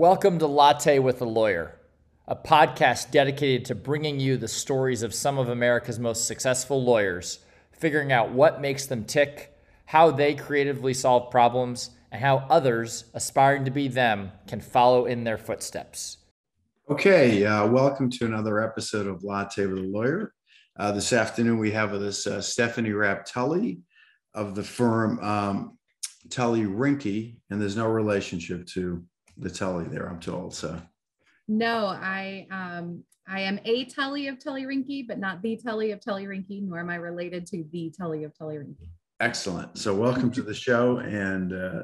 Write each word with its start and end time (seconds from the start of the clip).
Welcome 0.00 0.38
to 0.38 0.46
Latte 0.46 0.98
with 0.98 1.20
a 1.20 1.26
Lawyer, 1.26 1.78
a 2.26 2.34
podcast 2.34 3.10
dedicated 3.10 3.66
to 3.66 3.74
bringing 3.74 4.18
you 4.18 4.38
the 4.38 4.48
stories 4.48 5.02
of 5.02 5.12
some 5.12 5.36
of 5.36 5.50
America's 5.50 5.98
most 5.98 6.26
successful 6.26 6.82
lawyers, 6.82 7.40
figuring 7.70 8.10
out 8.10 8.30
what 8.30 8.62
makes 8.62 8.86
them 8.86 9.04
tick, 9.04 9.54
how 9.84 10.10
they 10.10 10.34
creatively 10.34 10.94
solve 10.94 11.30
problems, 11.30 11.90
and 12.10 12.22
how 12.22 12.46
others 12.48 13.10
aspiring 13.12 13.66
to 13.66 13.70
be 13.70 13.88
them 13.88 14.32
can 14.46 14.62
follow 14.62 15.04
in 15.04 15.24
their 15.24 15.36
footsteps. 15.36 16.16
Okay, 16.90 17.44
uh, 17.44 17.66
welcome 17.66 18.08
to 18.08 18.24
another 18.24 18.58
episode 18.58 19.06
of 19.06 19.22
Latte 19.22 19.66
with 19.66 19.80
a 19.80 19.82
Lawyer. 19.82 20.32
Uh, 20.78 20.92
this 20.92 21.12
afternoon, 21.12 21.58
we 21.58 21.72
have 21.72 21.92
with 21.92 22.02
us 22.02 22.26
uh, 22.26 22.40
Stephanie 22.40 22.92
Rapp 22.92 23.26
Tully 23.26 23.80
of 24.32 24.54
the 24.54 24.64
firm 24.64 25.18
um, 25.18 25.78
Tully 26.30 26.62
Rinckey, 26.62 27.36
and 27.50 27.60
there's 27.60 27.76
no 27.76 27.86
relationship 27.86 28.66
to 28.68 29.04
the 29.40 29.50
Tully 29.50 29.84
there, 29.84 30.08
I'm 30.08 30.20
told. 30.20 30.54
So 30.54 30.80
No, 31.48 31.86
I 31.86 32.46
um 32.50 33.04
I 33.28 33.40
am 33.40 33.60
a 33.64 33.84
Tully 33.84 34.28
of 34.28 34.42
Tully 34.42 34.64
Rinckey, 34.64 35.06
but 35.06 35.18
not 35.18 35.40
the 35.42 35.56
Tully 35.56 35.92
of 35.92 36.00
Tully 36.04 36.26
Rinckey, 36.26 36.62
nor 36.62 36.80
am 36.80 36.90
I 36.90 36.96
related 36.96 37.46
to 37.48 37.64
the 37.72 37.92
Tully 37.96 38.24
of 38.24 38.36
Tully 38.36 38.56
Rinckey. 38.56 38.88
excellent. 39.20 39.78
So 39.78 39.94
welcome 39.94 40.30
to 40.32 40.42
the 40.42 40.54
show, 40.54 40.98
and 40.98 41.52
uh, 41.52 41.82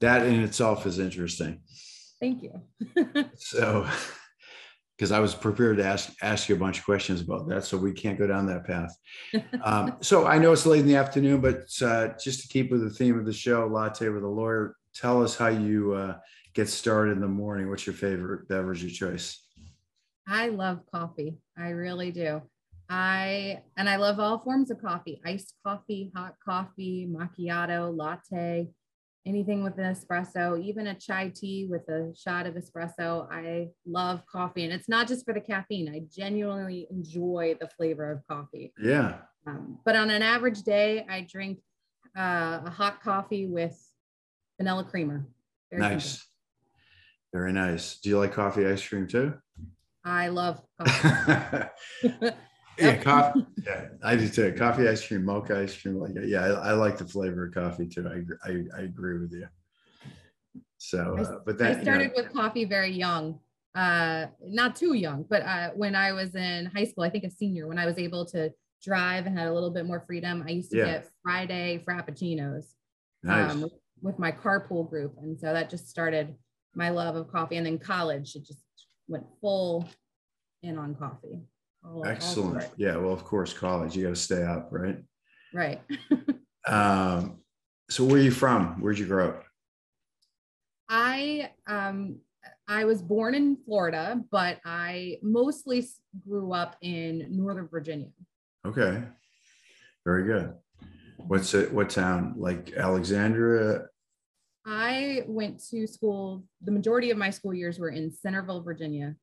that 0.00 0.26
in 0.26 0.42
itself 0.42 0.86
is 0.86 0.98
interesting. 0.98 1.60
Thank 2.20 2.42
you. 2.42 2.52
So, 3.36 3.86
because 4.96 5.12
I 5.12 5.20
was 5.20 5.34
prepared 5.34 5.76
to 5.78 5.84
ask 5.84 6.12
ask 6.22 6.48
you 6.48 6.56
a 6.56 6.58
bunch 6.58 6.78
of 6.78 6.84
questions 6.84 7.20
about 7.20 7.48
that, 7.48 7.64
so 7.64 7.76
we 7.76 7.92
can't 7.92 8.18
go 8.18 8.26
down 8.26 8.46
that 8.46 8.66
path. 8.66 8.96
Um, 9.64 9.96
so 10.00 10.26
I 10.26 10.38
know 10.38 10.52
it's 10.52 10.66
late 10.66 10.80
in 10.80 10.86
the 10.86 10.96
afternoon, 10.96 11.40
but 11.40 11.66
uh, 11.82 12.08
just 12.22 12.42
to 12.42 12.48
keep 12.48 12.70
with 12.70 12.82
the 12.82 12.90
theme 12.90 13.18
of 13.18 13.24
the 13.24 13.32
show, 13.32 13.66
latte 13.66 14.08
with 14.08 14.24
a 14.24 14.28
lawyer. 14.28 14.76
Tell 14.94 15.22
us 15.22 15.36
how 15.36 15.46
you 15.48 15.92
uh, 15.92 16.16
get 16.54 16.68
started 16.68 17.12
in 17.12 17.20
the 17.20 17.28
morning. 17.28 17.68
What's 17.68 17.86
your 17.86 17.94
favorite 17.94 18.48
beverage 18.48 18.84
of 18.84 18.92
choice? 18.92 19.42
I 20.26 20.48
love 20.48 20.80
coffee. 20.92 21.38
I 21.56 21.70
really 21.70 22.10
do. 22.10 22.42
I 22.90 23.62
and 23.76 23.88
I 23.88 23.96
love 23.96 24.18
all 24.18 24.38
forms 24.38 24.70
of 24.70 24.80
coffee, 24.80 25.20
iced 25.24 25.54
coffee, 25.64 26.10
hot 26.14 26.34
coffee, 26.42 27.06
macchiato, 27.10 27.94
latte, 27.94 28.68
anything 29.26 29.62
with 29.62 29.78
an 29.78 29.94
espresso, 29.94 30.58
even 30.62 30.86
a 30.86 30.94
chai 30.94 31.30
tea 31.34 31.66
with 31.70 31.86
a 31.88 32.14
shot 32.16 32.46
of 32.46 32.54
espresso. 32.54 33.28
I 33.30 33.68
love 33.86 34.22
coffee. 34.26 34.64
And 34.64 34.72
it's 34.72 34.88
not 34.88 35.06
just 35.06 35.26
for 35.26 35.34
the 35.34 35.40
caffeine. 35.40 35.88
I 35.94 36.02
genuinely 36.10 36.86
enjoy 36.90 37.56
the 37.60 37.68
flavor 37.68 38.10
of 38.10 38.26
coffee. 38.26 38.72
Yeah, 38.82 39.18
Um, 39.46 39.78
but 39.84 39.94
on 39.96 40.08
an 40.10 40.22
average 40.22 40.62
day, 40.62 41.04
I 41.08 41.26
drink 41.30 41.58
uh, 42.16 42.60
a 42.64 42.70
hot 42.70 43.02
coffee 43.02 43.46
with 43.46 43.78
vanilla 44.58 44.84
creamer. 44.84 45.26
Very 45.70 45.82
simple. 46.00 46.27
Very 47.32 47.52
nice. 47.52 47.98
Do 48.00 48.08
you 48.08 48.18
like 48.18 48.32
coffee 48.32 48.66
ice 48.66 48.86
cream 48.86 49.06
too? 49.06 49.34
I 50.04 50.28
love 50.28 50.62
coffee. 50.80 51.68
yeah, 52.78 52.96
coffee. 53.02 53.44
Yeah, 53.66 53.88
I 54.02 54.16
do 54.16 54.28
too. 54.28 54.54
Coffee 54.56 54.88
ice 54.88 55.06
cream, 55.06 55.24
mocha 55.24 55.58
ice 55.60 55.80
cream. 55.80 55.96
Like, 55.98 56.12
yeah, 56.22 56.40
I, 56.42 56.70
I 56.70 56.72
like 56.72 56.98
the 56.98 57.06
flavor 57.06 57.46
of 57.46 57.54
coffee 57.54 57.86
too. 57.86 58.08
I 58.08 58.16
agree- 58.18 58.36
I, 58.74 58.78
I 58.80 58.82
agree 58.84 59.18
with 59.18 59.32
you. 59.32 59.46
So, 60.78 61.16
uh, 61.18 61.38
but 61.44 61.58
that 61.58 61.78
I 61.78 61.82
started 61.82 62.12
with 62.16 62.32
coffee 62.32 62.64
very 62.64 62.92
young, 62.92 63.40
uh, 63.74 64.26
not 64.42 64.76
too 64.76 64.94
young, 64.94 65.24
but 65.28 65.42
uh, 65.42 65.70
when 65.74 65.94
I 65.94 66.12
was 66.12 66.34
in 66.36 66.66
high 66.66 66.84
school, 66.84 67.04
I 67.04 67.10
think 67.10 67.24
a 67.24 67.30
senior, 67.30 67.66
when 67.66 67.78
I 67.78 67.84
was 67.86 67.98
able 67.98 68.24
to 68.26 68.52
drive 68.82 69.26
and 69.26 69.36
had 69.36 69.48
a 69.48 69.52
little 69.52 69.70
bit 69.70 69.86
more 69.86 70.04
freedom, 70.06 70.44
I 70.46 70.50
used 70.52 70.70
to 70.70 70.76
Yeah. 70.78 70.84
get 70.84 71.10
Friday 71.22 71.82
frappuccinos 71.86 72.74
nice. 73.24 73.50
um, 73.50 73.66
with 74.00 74.18
my 74.20 74.30
carpool 74.30 74.88
group. 74.88 75.14
And 75.20 75.38
so 75.38 75.52
that 75.52 75.68
just 75.68 75.88
started 75.88 76.36
my 76.78 76.90
love 76.90 77.16
of 77.16 77.28
coffee. 77.28 77.56
And 77.56 77.66
then 77.66 77.76
college, 77.78 78.36
it 78.36 78.46
just 78.46 78.62
went 79.08 79.24
full 79.40 79.88
in 80.62 80.78
on 80.78 80.94
coffee. 80.94 81.40
All- 81.84 81.98
all 81.98 82.06
Excellent. 82.06 82.62
it. 82.62 82.70
Yeah. 82.76 82.96
Well, 82.96 83.12
of 83.12 83.24
course, 83.24 83.52
college. 83.52 83.96
You 83.96 84.04
got 84.04 84.10
to 84.14 84.16
stay 84.16 84.44
up, 84.44 84.68
right? 84.70 85.02
Right. 85.52 85.82
Um, 86.66 87.38
so, 87.88 88.04
where 88.04 88.16
are 88.16 88.22
you 88.22 88.30
from? 88.30 88.82
Where'd 88.82 88.98
you 88.98 89.06
grow 89.06 89.28
up? 89.28 89.44
I 90.90 91.50
um 91.66 92.18
I 92.66 92.84
was 92.84 93.00
born 93.00 93.34
in 93.34 93.56
Florida, 93.64 94.20
but 94.30 94.58
I 94.66 95.16
mostly 95.22 95.86
grew 96.26 96.52
up 96.52 96.76
in 96.82 97.26
Northern 97.30 97.68
Virginia. 97.68 98.08
Okay. 98.66 99.02
Very 100.04 100.24
good. 100.24 100.52
What's 101.16 101.54
it? 101.54 101.72
What 101.72 101.88
town? 101.88 102.34
Like 102.36 102.74
Alexandria? 102.76 103.86
I 104.78 105.24
went 105.26 105.64
to 105.70 105.86
school. 105.86 106.44
The 106.62 106.70
majority 106.72 107.10
of 107.10 107.16
my 107.16 107.30
school 107.30 107.54
years 107.54 107.78
were 107.78 107.88
in 107.88 108.12
Centreville, 108.12 108.62
Virginia, 108.62 109.16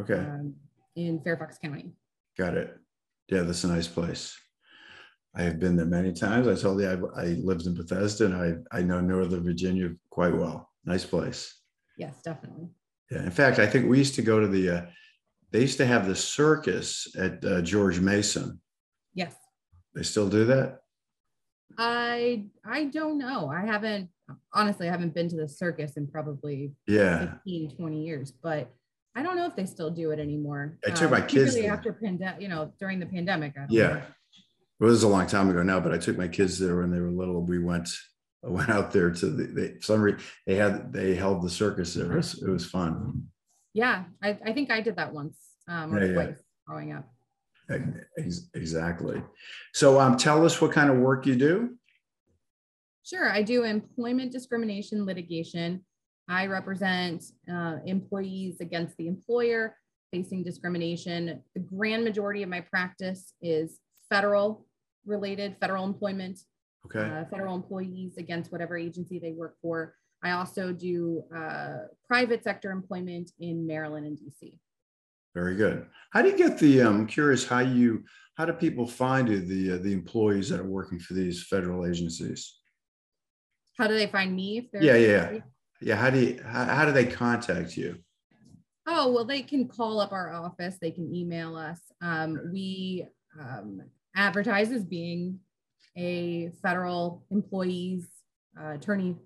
Okay. 0.00 0.14
um, 0.14 0.54
in 0.94 1.20
Fairfax 1.22 1.58
County. 1.58 1.92
Got 2.38 2.56
it. 2.56 2.78
Yeah, 3.28 3.42
that's 3.42 3.64
a 3.64 3.68
nice 3.68 3.88
place. 3.88 4.38
I 5.34 5.42
have 5.42 5.58
been 5.58 5.76
there 5.76 5.86
many 5.86 6.12
times. 6.12 6.46
I 6.46 6.54
told 6.54 6.80
you 6.80 6.88
I, 6.88 7.20
I 7.20 7.26
lived 7.42 7.66
in 7.66 7.74
Bethesda 7.74 8.26
and 8.26 8.34
I, 8.72 8.78
I 8.78 8.82
know 8.82 9.00
Northern 9.00 9.42
Virginia 9.42 9.90
quite 10.10 10.34
well. 10.36 10.70
Nice 10.84 11.04
place. 11.04 11.58
Yes, 11.98 12.22
definitely. 12.22 12.68
Yeah. 13.10 13.24
In 13.24 13.30
fact, 13.30 13.58
I 13.58 13.66
think 13.66 13.88
we 13.88 13.98
used 13.98 14.14
to 14.16 14.22
go 14.22 14.40
to 14.40 14.46
the, 14.46 14.68
uh, 14.70 14.86
they 15.50 15.62
used 15.62 15.78
to 15.78 15.86
have 15.86 16.06
the 16.06 16.14
circus 16.16 17.08
at 17.18 17.44
uh, 17.44 17.60
George 17.62 17.98
Mason. 17.98 18.60
Yes. 19.14 19.34
They 19.94 20.02
still 20.02 20.28
do 20.28 20.44
that? 20.46 20.78
I 21.78 22.44
I 22.64 22.84
don't 22.84 23.16
know. 23.16 23.48
I 23.48 23.64
haven't 23.64 24.10
honestly 24.52 24.88
I 24.88 24.90
haven't 24.90 25.14
been 25.14 25.28
to 25.28 25.36
the 25.36 25.48
circus 25.48 25.96
in 25.96 26.06
probably 26.06 26.72
Yeah. 26.86 27.34
15, 27.44 27.76
20 27.76 28.02
years, 28.04 28.30
but 28.30 28.72
I 29.14 29.22
don't 29.22 29.36
know 29.36 29.46
if 29.46 29.54
they 29.56 29.66
still 29.66 29.90
do 29.90 30.10
it 30.10 30.18
anymore. 30.18 30.78
I 30.86 30.90
took 30.90 31.10
my 31.10 31.20
kids 31.20 31.54
there. 31.54 31.72
after 31.72 31.92
pandemic, 31.92 32.40
you 32.40 32.48
know, 32.48 32.72
during 32.80 32.98
the 32.98 33.06
pandemic. 33.06 33.52
I 33.56 33.60
don't 33.60 33.70
Yeah. 33.72 33.88
know. 33.88 34.02
Well, 34.80 34.88
it 34.88 34.92
was 34.92 35.02
a 35.02 35.08
long 35.08 35.26
time 35.26 35.50
ago 35.50 35.62
now, 35.62 35.80
but 35.80 35.92
I 35.92 35.98
took 35.98 36.16
my 36.16 36.28
kids 36.28 36.58
there 36.58 36.76
when 36.80 36.90
they 36.90 36.98
were 37.00 37.10
little. 37.10 37.42
We 37.42 37.58
went, 37.58 37.88
I 38.44 38.48
went 38.58 38.70
out 38.70 38.90
there 38.92 39.10
to 39.10 39.26
the, 39.26 39.44
they, 39.44 39.74
some 39.80 40.00
reason, 40.02 40.20
they 40.46 40.54
had, 40.56 40.92
they 40.92 41.14
held 41.14 41.42
the 41.42 41.50
circus 41.50 41.94
there. 41.94 42.12
It 42.12 42.16
was, 42.16 42.42
it 42.42 42.48
was 42.48 42.64
fun. 42.66 43.28
Yeah, 43.74 44.04
I, 44.22 44.38
I 44.44 44.52
think 44.52 44.70
I 44.70 44.80
did 44.80 44.96
that 44.96 45.12
once 45.12 45.36
um, 45.68 45.94
or 45.94 46.04
Yeah, 46.04 46.20
yeah. 46.22 46.32
growing 46.66 46.92
up. 46.92 47.08
Exactly. 48.54 49.22
So 49.72 50.00
um, 50.00 50.16
tell 50.16 50.44
us 50.44 50.60
what 50.60 50.72
kind 50.72 50.90
of 50.90 50.98
work 50.98 51.26
you 51.26 51.36
do. 51.36 51.76
Sure, 53.04 53.30
I 53.30 53.42
do 53.42 53.64
employment 53.64 54.32
discrimination 54.32 55.04
litigation. 55.04 55.84
I 56.28 56.46
represent 56.46 57.24
uh, 57.52 57.78
employees 57.84 58.60
against 58.60 58.96
the 58.96 59.08
employer 59.08 59.76
facing 60.12 60.44
discrimination. 60.44 61.42
The 61.54 61.60
grand 61.60 62.04
majority 62.04 62.42
of 62.42 62.48
my 62.48 62.60
practice 62.60 63.32
is 63.42 63.80
federal 64.10 64.66
related, 65.04 65.56
federal 65.60 65.84
employment, 65.84 66.38
Okay. 66.84 67.00
uh, 67.00 67.24
federal 67.30 67.54
employees 67.54 68.18
against 68.18 68.50
whatever 68.50 68.76
agency 68.76 69.18
they 69.18 69.32
work 69.32 69.56
for. 69.62 69.94
I 70.22 70.32
also 70.32 70.72
do 70.72 71.22
uh, 71.34 71.78
private 72.06 72.44
sector 72.44 72.70
employment 72.70 73.30
in 73.40 73.66
Maryland 73.66 74.06
and 74.06 74.18
DC. 74.18 74.58
Very 75.34 75.56
good. 75.56 75.86
How 76.10 76.22
do 76.22 76.28
you 76.28 76.36
get 76.36 76.58
the, 76.58 76.82
um, 76.82 77.00
I'm 77.00 77.06
curious 77.06 77.46
how 77.46 77.60
you, 77.60 78.04
how 78.36 78.44
do 78.44 78.52
people 78.52 78.86
find 78.86 79.28
you, 79.28 79.40
the, 79.40 79.72
uh, 79.72 79.82
the 79.82 79.92
employees 79.92 80.48
that 80.50 80.60
are 80.60 80.68
working 80.68 80.98
for 80.98 81.14
these 81.14 81.44
federal 81.44 81.86
agencies? 81.86 82.61
How 83.78 83.86
do 83.86 83.94
they 83.94 84.06
find 84.06 84.34
me? 84.34 84.58
If 84.58 84.70
they're 84.70 84.82
Yeah, 84.82 84.96
yeah. 84.96 85.38
Yeah. 85.80 85.96
How 85.96 86.10
do 86.10 86.20
you, 86.20 86.42
how, 86.44 86.64
how 86.64 86.84
do 86.84 86.92
they 86.92 87.06
contact 87.06 87.76
you? 87.76 87.98
Oh, 88.86 89.12
well, 89.12 89.24
they 89.24 89.42
can 89.42 89.68
call 89.68 90.00
up 90.00 90.12
our 90.12 90.32
office. 90.32 90.76
They 90.80 90.90
can 90.90 91.14
email 91.14 91.56
us. 91.56 91.80
Um, 92.00 92.50
we 92.52 93.06
um, 93.40 93.80
advertise 94.14 94.72
as 94.72 94.84
being 94.84 95.38
a 95.96 96.50
federal 96.62 97.24
employees 97.30 98.08
uh, 98.60 98.72
attorney 98.72 99.16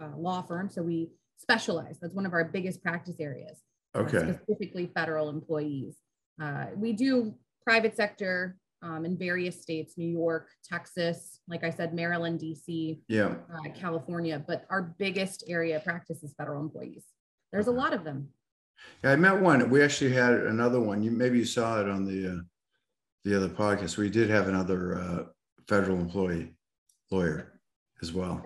uh, 0.00 0.16
law 0.16 0.42
firm. 0.42 0.68
So 0.68 0.82
we 0.82 1.10
specialize. 1.38 1.98
That's 2.00 2.14
one 2.14 2.26
of 2.26 2.32
our 2.32 2.44
biggest 2.44 2.82
practice 2.82 3.16
areas. 3.20 3.58
uh, 3.94 4.00
Okay. 4.00 4.36
Specifically 4.42 4.90
federal 4.94 5.28
employees. 5.28 5.96
Uh, 6.40 6.66
we 6.76 6.92
do 6.92 7.34
private 7.64 7.96
sector 7.96 8.56
um, 8.82 9.04
in 9.04 9.16
various 9.16 9.60
states, 9.60 9.94
New 9.96 10.08
York, 10.08 10.48
Texas, 10.64 11.40
like 11.48 11.64
I 11.64 11.70
said, 11.70 11.94
Maryland, 11.94 12.40
DC, 12.40 13.00
Yeah. 13.08 13.34
uh, 13.52 13.70
California, 13.74 14.42
but 14.46 14.64
our 14.70 14.94
biggest 14.98 15.44
area 15.48 15.76
of 15.76 15.84
practice 15.84 16.22
is 16.22 16.32
federal 16.36 16.60
employees. 16.62 17.04
There's 17.52 17.66
a 17.66 17.72
lot 17.72 17.92
of 17.92 18.04
them. 18.04 18.28
Yeah, 19.04 19.12
I 19.12 19.16
met 19.16 19.40
one. 19.40 19.68
We 19.68 19.82
actually 19.82 20.12
had 20.12 20.32
another 20.34 20.80
one. 20.80 21.02
You 21.02 21.10
maybe 21.10 21.38
you 21.38 21.44
saw 21.44 21.80
it 21.80 21.88
on 21.88 22.04
the 22.04 22.32
uh, 22.32 22.40
the 23.24 23.36
other 23.36 23.48
podcast. 23.50 23.98
We 23.98 24.08
did 24.08 24.30
have 24.30 24.48
another 24.48 24.98
uh, 24.98 25.24
federal 25.68 25.98
employee 26.00 26.54
lawyer 27.10 27.60
as 28.02 28.12
well. 28.12 28.42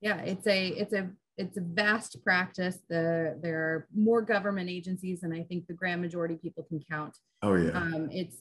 yeah 0.00 0.18
it's 0.22 0.46
a 0.46 0.68
it's 0.68 0.94
a 0.94 1.10
it's 1.36 1.58
a 1.58 1.60
vast 1.60 2.22
practice 2.24 2.78
the 2.88 3.38
there 3.42 3.58
are 3.60 3.86
more 3.94 4.22
government 4.22 4.70
agencies 4.70 5.22
and 5.24 5.34
i 5.34 5.42
think 5.42 5.66
the 5.66 5.74
grand 5.74 6.00
majority 6.00 6.34
of 6.34 6.42
people 6.42 6.62
can 6.64 6.80
count 6.90 7.14
Oh 7.42 7.54
yeah, 7.54 7.70
um, 7.72 8.08
it's 8.10 8.38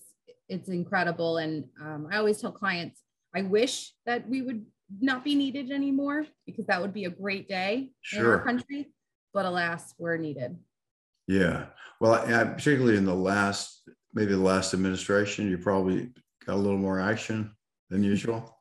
it's 0.50 0.70
incredible 0.70 1.38
and 1.38 1.66
um, 1.82 2.08
i 2.12 2.18
always 2.18 2.42
tell 2.42 2.52
clients 2.52 3.02
i 3.36 3.42
wish 3.42 3.94
that 4.06 4.28
we 4.28 4.42
would 4.42 4.66
not 5.00 5.24
be 5.24 5.36
needed 5.36 5.72
anymore 5.72 6.26
because 6.46 6.66
that 6.66 6.82
would 6.82 6.94
be 6.94 7.06
a 7.06 7.10
great 7.10 7.48
day 7.48 7.92
in 8.14 8.26
our 8.26 8.44
country 8.44 8.92
but 9.34 9.46
alas, 9.46 9.94
we're 9.98 10.18
needed. 10.18 10.58
Yeah. 11.28 11.68
Well, 12.00 12.14
I, 12.14 12.44
particularly 12.44 12.98
in 12.98 13.06
the 13.06 13.14
last, 13.14 13.90
maybe 14.14 14.32
the 14.32 14.38
last 14.38 14.74
administration, 14.74 15.50
you 15.50 15.58
probably 15.58 16.10
got 16.46 16.56
a 16.56 16.58
little 16.58 16.78
more 16.78 17.00
action 17.00 17.56
than 17.90 18.04
usual. 18.04 18.58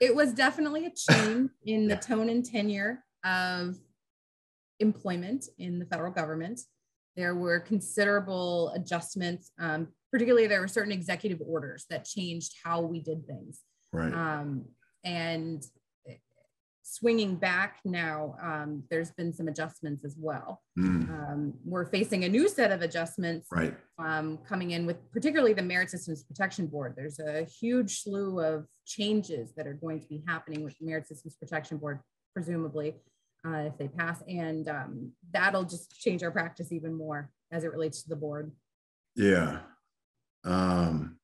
It 0.00 0.14
was 0.14 0.32
definitely 0.32 0.86
a 0.86 0.90
change 0.90 1.50
in 1.64 1.88
the 1.88 1.96
tone 1.96 2.28
and 2.28 2.44
tenure 2.44 3.04
of 3.24 3.76
employment 4.80 5.46
in 5.58 5.78
the 5.78 5.86
federal 5.86 6.12
government. 6.12 6.60
There 7.20 7.34
were 7.34 7.60
considerable 7.60 8.72
adjustments. 8.74 9.50
Um, 9.58 9.88
particularly, 10.10 10.46
there 10.46 10.62
were 10.62 10.68
certain 10.68 10.90
executive 10.90 11.40
orders 11.46 11.84
that 11.90 12.06
changed 12.06 12.52
how 12.64 12.80
we 12.80 12.98
did 13.00 13.26
things. 13.26 13.60
Right. 13.92 14.14
Um, 14.14 14.64
and 15.04 15.62
swinging 16.82 17.36
back 17.36 17.78
now, 17.84 18.36
um, 18.42 18.84
there's 18.90 19.10
been 19.10 19.34
some 19.34 19.48
adjustments 19.48 20.02
as 20.04 20.16
well. 20.18 20.62
Mm, 20.78 21.08
Um, 21.10 21.54
we're 21.62 21.84
facing 21.84 22.24
a 22.24 22.28
new 22.28 22.48
set 22.48 22.72
of 22.72 22.80
adjustments 22.80 23.48
right. 23.52 23.74
um, 23.98 24.38
coming 24.48 24.70
in 24.70 24.86
with 24.86 24.98
particularly 25.12 25.52
the 25.52 25.62
Merit 25.62 25.90
Systems 25.90 26.24
Protection 26.24 26.66
Board. 26.66 26.94
There's 26.96 27.20
a 27.20 27.44
huge 27.60 28.00
slew 28.00 28.40
of 28.40 28.66
changes 28.86 29.52
that 29.56 29.66
are 29.66 29.74
going 29.74 30.00
to 30.00 30.08
be 30.08 30.24
happening 30.26 30.64
with 30.64 30.74
the 30.78 30.86
Merit 30.86 31.06
Systems 31.06 31.36
Protection 31.36 31.76
Board, 31.76 32.00
presumably, 32.34 32.94
uh, 33.46 33.68
if 33.68 33.78
they 33.78 33.88
pass. 33.88 34.22
And 34.28 34.68
um, 34.68 35.12
that'll 35.32 35.64
just 35.64 35.98
change 36.00 36.22
our 36.22 36.30
practice 36.30 36.72
even 36.72 36.94
more 36.94 37.30
as 37.50 37.64
it 37.64 37.72
relates 37.72 38.02
to 38.02 38.08
the 38.08 38.16
board. 38.16 38.52
Yeah. 39.16 39.60
Um, 40.44 41.18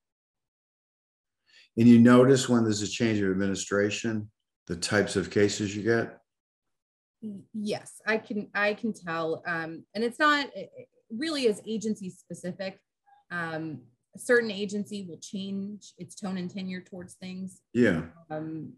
and 1.77 1.89
you 1.89 1.99
notice 1.99 2.49
when 2.49 2.65
there's 2.65 2.83
a 2.83 2.89
change 2.89 3.21
of 3.21 3.31
administration, 3.31 4.31
the 4.67 4.77
types 4.77 5.17
of 5.17 5.31
cases 5.31 5.77
you 5.77 5.83
get? 5.83 6.19
Yes, 7.53 8.01
I 8.07 8.19
can 8.19 8.49
I 8.55 8.75
can 8.75 8.93
tell, 8.93 9.43
um, 9.47 9.85
and 9.95 10.05
it's 10.05 10.19
not 10.19 10.49
it 10.55 10.71
really 11.11 11.49
as 11.49 11.61
agency 11.67 12.11
specific. 12.11 12.79
Um, 13.31 13.81
a 14.15 14.19
certain 14.19 14.51
agency 14.51 15.07
will 15.09 15.19
change 15.19 15.93
its 15.99 16.15
tone 16.15 16.39
and 16.39 16.51
tenure 16.51 16.81
towards 16.81 17.15
things, 17.15 17.61
Yeah. 17.75 18.07
um, 18.31 18.73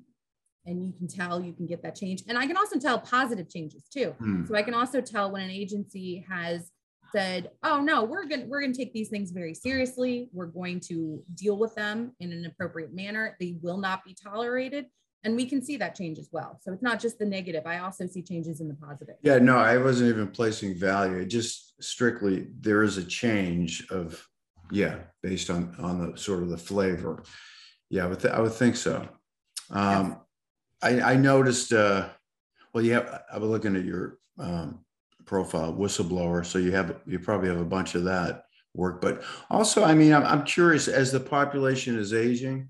and 0.69 0.87
you 0.87 0.93
can 0.93 1.09
tell 1.09 1.41
you 1.43 1.53
can 1.53 1.67
get 1.67 1.82
that 1.82 1.97
change. 1.97 2.23
And 2.29 2.38
I 2.38 2.47
can 2.47 2.56
also 2.56 2.79
tell 2.79 2.99
positive 3.00 3.49
changes 3.49 3.85
too. 3.88 4.11
Hmm, 4.19 4.44
So 4.47 4.55
I 4.55 4.62
can 4.62 4.75
also 4.75 5.00
tell 5.00 5.31
when 5.32 5.43
an 5.43 5.50
agency 5.50 6.25
has 6.29 6.70
said, 7.11 7.50
"Oh 7.62 7.81
no, 7.81 8.05
we're 8.05 8.26
going 8.26 8.43
to 8.43 8.47
we're 8.47 8.61
going 8.61 8.73
to 8.73 8.79
take 8.79 8.93
these 8.93 9.09
things 9.09 9.31
very 9.31 9.55
seriously. 9.55 10.29
We're 10.32 10.47
going 10.47 10.81
to 10.81 11.23
deal 11.35 11.56
with 11.59 11.75
them 11.75 12.12
in 12.20 12.32
an 12.32 12.44
appropriate 12.44 12.94
manner. 12.94 13.37
They 13.41 13.56
will 13.62 13.79
not 13.79 14.05
be 14.05 14.15
tolerated." 14.15 14.87
And 15.25 15.35
we 15.35 15.47
can 15.47 15.61
see 15.61 15.76
that 15.79 15.97
change 15.97 16.19
as 16.20 16.29
well. 16.31 16.61
So 16.62 16.73
it's 16.73 16.82
not 16.82 17.00
just 17.00 17.19
the 17.19 17.25
negative. 17.25 17.67
I 17.67 17.79
also 17.79 18.06
see 18.06 18.23
changes 18.23 18.61
in 18.61 18.69
the 18.69 18.75
positive. 18.75 19.17
Yeah, 19.23 19.38
no, 19.38 19.56
I 19.56 19.76
wasn't 19.76 20.11
even 20.11 20.29
placing 20.29 20.79
value. 20.79 21.17
It 21.17 21.26
just 21.26 21.82
strictly, 21.82 22.47
there 22.61 22.85
is 22.85 22.99
a 22.99 23.05
change 23.05 23.85
of, 23.91 24.25
yeah, 24.70 24.99
based 25.25 25.50
on, 25.50 25.75
on 25.81 26.12
the 26.12 26.17
sort 26.17 26.44
of 26.44 26.50
the 26.50 26.56
flavor. 26.56 27.25
Yeah, 27.91 28.05
I 28.05 28.06
would, 28.06 28.20
th- 28.20 28.32
I 28.32 28.41
would 28.41 28.53
think 28.53 28.76
so. 28.76 29.09
Um, 29.70 30.20
I, 30.82 31.00
I 31.00 31.16
noticed, 31.16 31.72
uh, 31.72 32.08
well, 32.72 32.84
have, 32.84 33.22
I 33.32 33.38
was 33.38 33.50
looking 33.50 33.76
at 33.76 33.84
your, 33.84 34.19
um, 34.38 34.80
profile 35.25 35.72
whistleblower. 35.72 36.44
So 36.44 36.58
you 36.58 36.72
have, 36.72 36.96
you 37.06 37.19
probably 37.19 37.48
have 37.48 37.60
a 37.60 37.64
bunch 37.64 37.94
of 37.94 38.04
that 38.04 38.44
work, 38.75 39.00
but 39.00 39.22
also, 39.50 39.84
I 39.84 39.94
mean, 39.94 40.12
I'm, 40.12 40.25
I'm 40.25 40.44
curious 40.44 40.88
as 40.88 41.12
the 41.12 41.20
population 41.20 41.98
is 41.98 42.14
aging, 42.14 42.69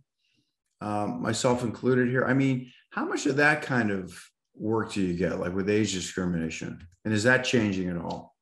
um, 0.80 1.22
myself 1.22 1.62
included 1.62 2.08
here. 2.08 2.24
I 2.24 2.34
mean, 2.34 2.72
how 2.90 3.04
much 3.04 3.26
of 3.26 3.36
that 3.36 3.62
kind 3.62 3.90
of 3.90 4.18
work 4.54 4.92
do 4.92 5.02
you 5.02 5.14
get, 5.14 5.38
like 5.38 5.54
with 5.54 5.70
age 5.70 5.92
discrimination? 5.92 6.86
And 7.04 7.14
is 7.14 7.22
that 7.24 7.44
changing 7.44 7.88
at 7.88 7.96
all? 7.96 8.34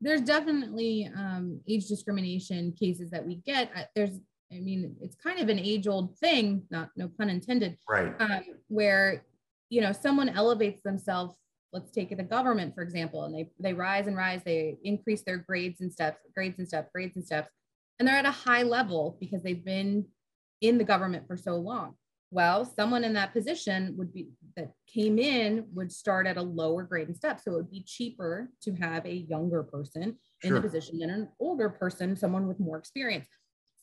there's 0.00 0.22
definitely 0.22 1.10
um, 1.14 1.60
age 1.68 1.86
discrimination 1.86 2.72
cases 2.72 3.10
that 3.10 3.26
we 3.26 3.36
get. 3.36 3.90
There's, 3.94 4.18
I 4.52 4.60
mean, 4.60 4.96
it's 5.00 5.16
kind 5.16 5.38
of 5.40 5.48
an 5.48 5.58
age 5.58 5.86
old 5.86 6.18
thing, 6.18 6.64
not 6.70 6.90
no 6.96 7.08
pun 7.08 7.30
intended, 7.30 7.76
Right. 7.88 8.14
um, 8.20 8.42
where 8.68 9.24
you 9.68 9.80
know 9.80 9.92
someone 9.92 10.28
elevates 10.28 10.82
themselves. 10.82 11.34
Let's 11.72 11.92
take 11.92 12.16
the 12.16 12.24
government 12.24 12.74
for 12.74 12.82
example, 12.82 13.24
and 13.24 13.34
they 13.34 13.50
they 13.60 13.72
rise 13.74 14.06
and 14.08 14.16
rise. 14.16 14.42
They 14.44 14.78
increase 14.82 15.22
their 15.22 15.38
grades 15.38 15.80
and 15.80 15.92
steps, 15.92 16.18
grades 16.34 16.58
and 16.58 16.66
steps, 16.66 16.90
grades 16.92 17.16
and 17.16 17.24
steps, 17.24 17.50
and 17.98 18.08
they're 18.08 18.16
at 18.16 18.26
a 18.26 18.30
high 18.30 18.64
level 18.64 19.16
because 19.20 19.42
they've 19.42 19.64
been 19.64 20.06
in 20.60 20.78
the 20.78 20.84
government 20.84 21.26
for 21.28 21.36
so 21.36 21.56
long. 21.56 21.94
Well, 22.32 22.64
someone 22.64 23.02
in 23.02 23.12
that 23.14 23.32
position 23.32 23.94
would 23.96 24.12
be 24.12 24.30
that 24.56 24.72
came 24.86 25.18
in 25.18 25.66
would 25.74 25.90
start 25.92 26.26
at 26.26 26.36
a 26.36 26.42
lower 26.42 26.82
grade 26.84 27.08
and 27.08 27.16
step. 27.16 27.40
So 27.40 27.52
it 27.52 27.56
would 27.56 27.70
be 27.70 27.82
cheaper 27.82 28.50
to 28.62 28.72
have 28.74 29.04
a 29.06 29.14
younger 29.14 29.62
person 29.62 30.16
in 30.42 30.54
the 30.54 30.60
position 30.60 30.98
than 30.98 31.10
an 31.10 31.28
older 31.40 31.68
person, 31.68 32.16
someone 32.16 32.46
with 32.46 32.60
more 32.60 32.78
experience. 32.78 33.26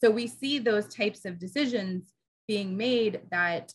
So 0.03 0.11
we 0.11 0.27
see 0.27 0.59
those 0.59 0.87
types 0.87 1.25
of 1.25 1.39
decisions 1.39 2.13
being 2.47 2.77
made 2.77 3.21
that 3.31 3.73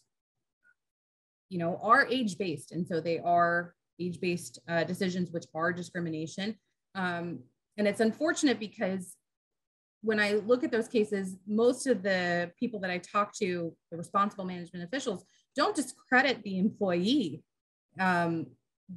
you 1.49 1.59
know 1.59 1.79
are 1.83 2.07
age 2.07 2.39
based 2.39 2.73
and 2.73 2.87
so 2.87 3.01
they 3.01 3.19
are 3.19 3.75
age 4.01 4.21
based 4.21 4.59
uh, 4.69 4.85
decisions 4.85 5.31
which 5.31 5.45
are 5.55 5.73
discrimination. 5.73 6.57
Um, 6.95 7.41
and 7.77 7.87
it's 7.87 8.01
unfortunate 8.01 8.59
because 8.61 9.17
when 10.03 10.19
i 10.19 10.33
look 10.33 10.65
at 10.65 10.73
those 10.73 10.89
cases 10.89 11.37
most 11.47 11.87
of 11.87 12.03
the 12.03 12.51
people 12.59 12.81
that 12.81 12.91
i 12.91 12.99
talk 12.99 13.33
to 13.33 13.73
the 13.91 13.97
responsible 13.97 14.45
management 14.45 14.85
officials 14.85 15.25
don't 15.55 15.77
discredit 15.77 16.43
the 16.43 16.59
employee 16.59 17.43
um, 18.01 18.47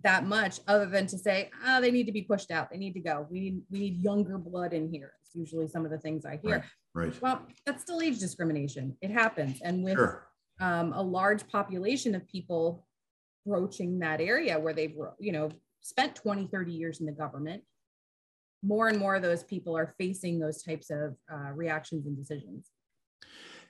that 0.03 0.25
much 0.25 0.59
other 0.67 0.85
than 0.85 1.07
to 1.07 1.17
say 1.17 1.49
oh 1.65 1.81
they 1.81 1.91
need 1.91 2.05
to 2.05 2.11
be 2.11 2.21
pushed 2.21 2.51
out. 2.51 2.69
They 2.69 2.77
need 2.77 2.93
to 2.93 2.99
go. 2.99 3.27
We 3.29 3.39
need 3.39 3.61
we 3.71 3.79
need 3.79 4.03
younger 4.03 4.37
blood 4.37 4.73
in 4.73 4.91
here 4.91 5.13
usually 5.35 5.67
some 5.67 5.85
of 5.85 5.91
the 5.91 5.97
things 5.97 6.25
i 6.25 6.37
hear 6.37 6.63
Right. 6.93 7.07
Right. 7.07 7.21
well 7.21 7.41
that's 7.65 7.83
still 7.83 8.01
age 8.01 8.19
discrimination 8.19 8.95
it 9.01 9.11
happens 9.11 9.59
and 9.61 9.83
with 9.83 9.95
Sure. 9.97 10.27
um, 10.61 10.93
a 10.93 11.01
large 11.01 11.47
population 11.47 12.15
of 12.15 12.27
people 12.27 12.87
broaching 13.45 13.99
that 13.99 14.21
area 14.21 14.57
where 14.59 14.73
they've 14.73 14.95
you 15.19 15.31
know 15.31 15.49
spent 15.81 16.15
20 16.15 16.47
30 16.47 16.71
years 16.71 16.99
in 16.99 17.05
the 17.05 17.11
government 17.11 17.63
more 18.63 18.87
and 18.87 18.97
more 18.97 19.15
of 19.15 19.21
those 19.21 19.43
people 19.43 19.77
are 19.77 19.93
facing 19.99 20.39
those 20.39 20.63
types 20.63 20.89
of 20.89 21.15
uh, 21.31 21.51
reactions 21.51 22.07
and 22.07 22.17
decisions 22.17 22.71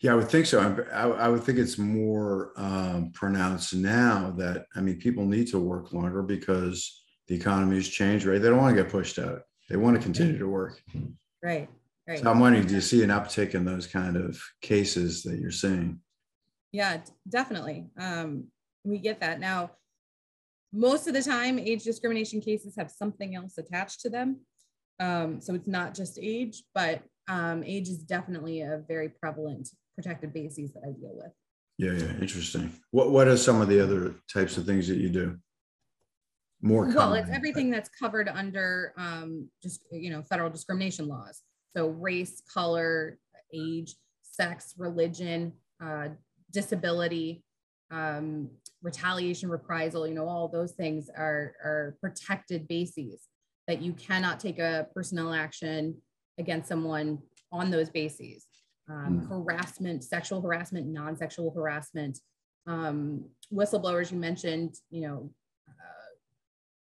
Yeah, 0.01 0.12
I 0.13 0.15
would 0.15 0.29
think 0.29 0.45
so. 0.45 0.59
I, 0.94 1.07
I 1.25 1.27
would 1.29 1.44
think 1.44 1.57
it's 1.57 1.77
more 1.77 2.51
um, 2.57 3.12
pronounced 3.13 3.74
now 3.74 4.34
that, 4.38 4.65
I 4.75 4.81
mean, 4.81 4.98
people 5.00 5.25
need 5.25 5.48
to 5.48 5.60
work 5.60 5.93
longer 5.93 6.22
because 6.22 7.03
the 7.27 7.36
economy 7.36 7.75
has 7.77 7.88
changed, 7.88 8.25
right? 8.25 8.41
They 8.41 8.50
don't 8.50 8.60
want 8.60 8.75
to 8.75 8.84
get 8.84 8.91
pushed 8.91 9.17
out. 9.19 9.41
They 9.69 9.77
want 9.77 9.95
to 9.98 10.03
continue 10.03 10.38
to 10.38 10.48
work. 10.48 10.81
Right 11.46 11.70
right 12.08 12.20
So 12.20 12.30
I'm 12.32 12.40
wondering, 12.40 12.66
do 12.68 12.74
you 12.75 12.82
see 12.82 13.04
an 13.04 13.10
uptick 13.10 13.54
in 13.54 13.64
those 13.66 13.88
kind 13.88 14.18
of 14.18 14.42
cases 14.62 15.24
that 15.24 15.40
you're 15.40 15.52
seeing? 15.52 16.00
yeah 16.72 16.98
definitely 17.30 17.80
um, 17.98 18.46
we 18.84 18.98
get 18.98 19.22
that 19.22 19.40
now 19.40 19.72
most 20.74 21.08
of 21.08 21.14
the 21.14 21.22
time 21.22 21.58
age 21.58 21.84
discrimination 21.84 22.42
cases 22.42 22.75
have 22.78 22.92
something 22.92 23.34
else 23.40 23.58
attached 23.58 24.02
to 24.02 24.10
them 24.10 24.30
um, 25.00 25.40
so 25.40 25.54
it's 25.54 25.68
not 25.68 25.94
just 25.94 26.20
age 26.22 26.64
but 26.74 27.02
um, 27.30 27.64
age 27.64 27.88
is 27.88 28.00
definitely 28.00 28.62
a 28.62 28.82
very 28.88 29.10
prevalent 29.22 29.70
protected 29.96 30.34
basis 30.34 30.72
that 30.74 30.84
i 30.84 30.92
deal 30.92 31.16
with 31.24 31.32
Yeah, 31.78 31.96
yeah, 32.04 32.14
interesting. 32.25 32.66
What 32.92 33.08
What 33.16 33.28
are 33.28 33.38
some 33.38 33.62
of 33.62 33.68
the 33.70 33.80
other 33.86 34.02
types 34.38 34.58
of 34.58 34.66
things 34.66 34.88
that 34.90 34.98
you 35.04 35.10
do? 35.22 35.28
More 36.62 36.88
well 36.95 37.13
it's 37.13 37.29
everything 37.29 37.69
that's 37.69 37.89
covered 37.89 38.27
under 38.27 38.93
um, 38.97 39.50
just 39.62 39.81
you 39.91 40.09
know 40.09 40.24
federal 40.24 40.50
discrimination 40.50 41.07
laws 41.07 41.41
so 41.75 41.88
race 41.89 42.41
color 42.51 43.19
age 43.53 43.95
sex 44.24 44.74
religion 44.77 45.53
uh, 45.83 46.07
disability 46.51 47.43
um, 47.91 48.50
retaliation 48.81 49.50
reprisal 49.50 50.07
you 50.07 50.13
know 50.15 50.27
all 50.27 50.47
those 50.47 50.71
things 50.74 51.09
are 51.15 51.53
are 51.63 51.97
protected 52.01 52.67
bases 52.67 53.27
that 53.67 53.81
you 53.81 53.93
cannot 53.93 54.39
take 54.39 54.57
a 54.59 54.88
personnel 54.93 55.33
action 55.33 55.95
against 56.39 56.67
someone 56.69 57.19
on 57.51 57.69
those 57.69 57.89
bases 57.89 58.45
um, 58.89 59.21
Mm. 59.21 59.29
harassment 59.29 60.03
sexual 60.03 60.41
harassment 60.41 60.88
non-sexual 60.88 61.51
harassment 61.55 62.19
um, 62.67 63.25
whistleblowers 63.53 64.12
you 64.12 64.17
mentioned 64.17 64.75
you 64.89 65.01
know 65.01 65.29
uh, 65.69 66.04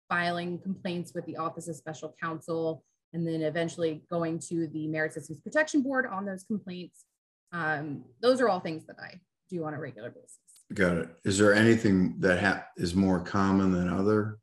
filing 0.09 0.59
complaints 0.59 1.13
with 1.15 1.27
the 1.27 1.37
Office 1.37 1.69
of 1.69 1.77
Special 1.77 2.15
Counsel, 2.23 2.85
and 3.13 3.27
then 3.27 3.43
eventually 3.43 4.05
going 4.11 4.39
to 4.51 4.67
the 4.69 4.87
Merit 4.89 5.13
Systems 5.13 5.41
Protection 5.41 5.83
Board 5.83 6.07
on 6.07 6.25
those 6.25 6.45
complaints. 6.45 7.05
Um, 7.53 8.05
those 8.21 8.41
are 8.41 8.49
all 8.49 8.61
things 8.61 8.85
that 8.87 8.97
I 9.01 9.21
do 9.51 9.65
on 9.65 9.75
a 9.75 9.81
regular 9.81 10.11
basis. 10.11 10.39
Got 10.73 10.97
it. 10.97 11.09
Is 11.25 11.39
there 11.39 11.55
anything 11.55 12.17
that 12.21 12.41
ha- 12.43 12.65
is 12.77 12.95
more 12.95 13.21
common 13.21 13.71
than 13.73 13.89
other 13.89 14.39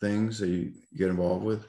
things 0.00 0.38
that 0.38 0.48
you 0.48 0.72
get 0.96 1.08
involved 1.08 1.44
with? 1.44 1.66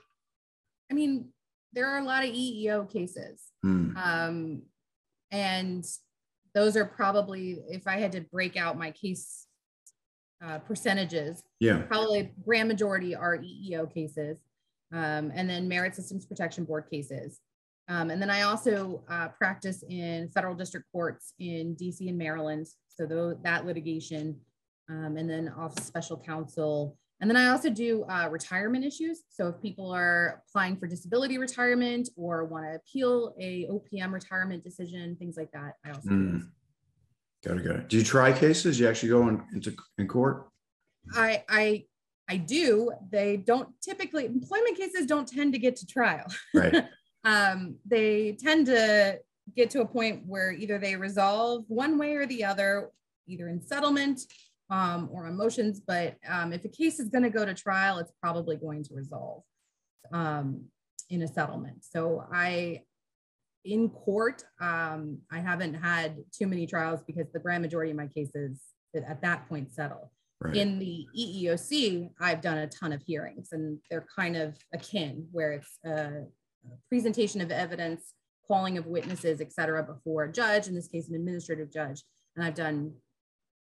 I 0.90 0.94
mean, 0.94 1.30
there 1.74 1.88
are 1.88 2.00
a 2.00 2.04
lot 2.04 2.24
of 2.26 2.32
EEO 2.32 2.92
cases, 2.92 3.42
Hmm. 3.64 3.96
um, 3.96 4.62
and 5.32 5.86
those 6.54 6.76
are 6.76 6.84
probably, 6.86 7.62
if 7.70 7.88
I 7.88 7.98
had 8.00 8.12
to 8.14 8.22
break 8.22 8.58
out 8.58 8.78
my 8.78 8.92
case 8.92 9.48
uh, 10.46 10.60
percentages. 10.60 11.44
Yeah. 11.60 11.80
Probably 11.84 12.32
grand 12.44 12.68
majority 12.68 13.16
are 13.16 13.38
EEO 13.38 13.94
cases, 13.94 14.40
um, 14.92 15.32
and 15.36 15.50
then 15.50 15.68
Merit 15.68 15.96
Systems 15.96 16.26
Protection 16.26 16.66
Board 16.66 16.86
cases. 16.92 17.40
Um, 17.88 18.10
and 18.10 18.22
then 18.22 18.30
I 18.30 18.44
also 18.44 19.04
uh, 19.10 19.30
practice 19.30 19.84
in 19.90 20.30
federal 20.30 20.56
district 20.56 20.88
courts 20.92 21.34
in 21.40 21.76
DC 21.76 22.08
and 22.08 22.18
Maryland. 22.18 22.68
So 22.88 23.06
though, 23.06 23.38
that 23.44 23.66
litigation, 23.66 24.40
um, 24.90 25.18
and 25.18 25.30
then 25.30 25.50
Office 25.58 25.80
of 25.80 25.84
Special 25.86 26.18
Counsel. 26.18 26.98
And 27.20 27.30
then 27.30 27.38
I 27.38 27.50
also 27.50 27.70
do 27.70 28.04
uh, 28.06 28.30
retirement 28.32 28.84
issues. 28.84 29.24
So 29.30 29.48
if 29.50 29.62
people 29.62 29.92
are 29.92 30.42
applying 30.48 30.78
for 30.78 30.88
disability 30.88 31.38
retirement 31.38 32.10
or 32.16 32.46
want 32.46 32.66
to 32.66 32.76
appeal 32.76 33.36
a 33.40 33.68
OPM 33.68 34.12
retirement 34.12 34.64
decision, 34.64 35.16
things 35.18 35.38
like 35.38 35.52
that, 35.52 35.74
I 35.86 35.90
also 35.92 36.10
mm. 36.10 36.40
do. 36.40 36.46
Got 37.44 37.58
it. 37.58 37.66
Got 37.66 37.76
it. 37.78 37.88
Do 37.90 37.98
you 37.98 38.04
try 38.04 38.32
cases? 38.32 38.80
You 38.80 38.88
actually 38.88 39.10
go 39.10 39.28
in, 39.28 39.44
into 39.54 39.76
in 39.98 40.08
court? 40.08 40.48
I 41.16 41.44
I 41.50 41.86
I 42.30 42.38
do. 42.38 42.92
They 43.10 43.38
don't 43.38 43.70
typically 43.82 44.26
employment 44.26 44.78
cases 44.78 45.06
don't 45.06 45.28
tend 45.28 45.54
to 45.54 45.60
get 45.60 45.76
to 45.78 45.86
trial. 45.86 46.26
Right. 46.54 46.86
um, 47.24 47.76
they 47.86 48.38
tend 48.40 48.68
to 48.68 49.20
get 49.56 49.70
to 49.72 49.82
a 49.82 49.86
point 49.86 50.24
where 50.26 50.52
either 50.52 50.78
they 50.78 50.96
resolve 50.96 51.66
one 51.68 51.98
way 51.98 52.16
or 52.16 52.26
the 52.26 52.44
other, 52.44 52.90
either 53.28 53.50
in 53.50 53.62
settlement 53.62 54.22
um, 54.70 55.10
or 55.12 55.28
on 55.28 55.36
motions. 55.36 55.80
But 55.80 56.16
um, 56.28 56.54
if 56.54 56.64
a 56.64 56.70
case 56.70 57.00
is 57.00 57.10
going 57.10 57.24
to 57.24 57.30
go 57.30 57.46
to 57.46 57.54
trial, 57.54 57.98
it's 57.98 58.14
probably 58.22 58.56
going 58.56 58.84
to 58.86 58.94
resolve 58.94 59.44
um, 60.14 60.66
in 61.10 61.22
a 61.24 61.28
settlement. 61.28 61.84
So 61.84 62.24
I, 62.32 62.84
in 63.64 63.90
court, 63.90 64.44
um, 64.60 65.20
I 65.32 65.40
haven't 65.40 65.76
had 65.76 66.18
too 66.32 66.48
many 66.48 66.66
trials 66.66 67.02
because 67.06 67.28
the 67.32 67.40
grand 67.40 67.62
majority 67.62 67.92
of 67.92 67.98
my 67.98 68.08
cases 68.08 68.60
at 68.96 69.22
that 69.22 69.48
point 69.48 69.72
settle. 69.72 70.12
Right. 70.40 70.58
In 70.58 70.80
the 70.80 71.06
EEOC, 71.16 72.10
I've 72.20 72.42
done 72.42 72.58
a 72.58 72.68
ton 72.68 72.92
of 72.92 73.04
hearings, 73.04 73.50
and 73.52 73.78
they're 73.90 74.06
kind 74.16 74.36
of 74.36 74.58
akin, 74.74 75.28
where 75.32 75.52
it's 75.52 75.78
a 75.86 76.26
presentation 76.90 77.42
of 77.42 77.52
evidence, 77.52 78.14
calling 78.48 78.80
of 78.80 78.88
witnesses, 78.88 79.40
et 79.40 79.54
cetera, 79.54 79.84
before 79.84 80.24
a 80.24 80.32
judge, 80.32 80.68
in 80.68 80.74
this 80.74 80.88
case, 80.88 81.10
an 81.10 81.16
administrative 81.16 81.72
judge. 81.72 82.02
And 82.36 82.44
I've 82.44 82.56
done 82.56 82.94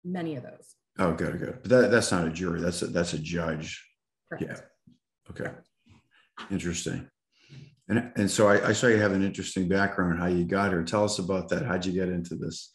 many 0.04 0.36
of 0.36 0.44
those. 0.44 0.76
Oh, 0.98 1.14
good, 1.14 1.38
good. 1.38 1.60
But 1.62 1.70
that, 1.70 1.92
that's 1.92 2.12
not 2.12 2.28
a 2.28 2.32
jury. 2.32 2.60
That's 2.60 2.82
a, 2.82 2.88
that's 2.88 3.14
a 3.14 3.20
judge. 3.20 3.88
Correct. 4.30 4.44
Yeah. 4.44 4.58
Okay. 5.30 5.52
Interesting. 6.50 7.08
And, 7.92 8.10
and 8.16 8.32
so 8.32 8.48
I, 8.48 8.70
I 8.70 8.72
saw 8.72 8.88
you 8.88 8.96
have 9.02 9.12
an 9.12 9.22
interesting 9.22 9.68
background, 9.68 10.18
how 10.18 10.28
you 10.28 10.46
got 10.46 10.70
here. 10.72 10.82
Tell 10.82 11.04
us 11.04 11.20
about 11.20 11.50
that. 11.50 11.66
How'd 11.66 11.86
you 11.86 11.92
get 11.92 12.08
into 12.08 12.36
this? 12.36 12.74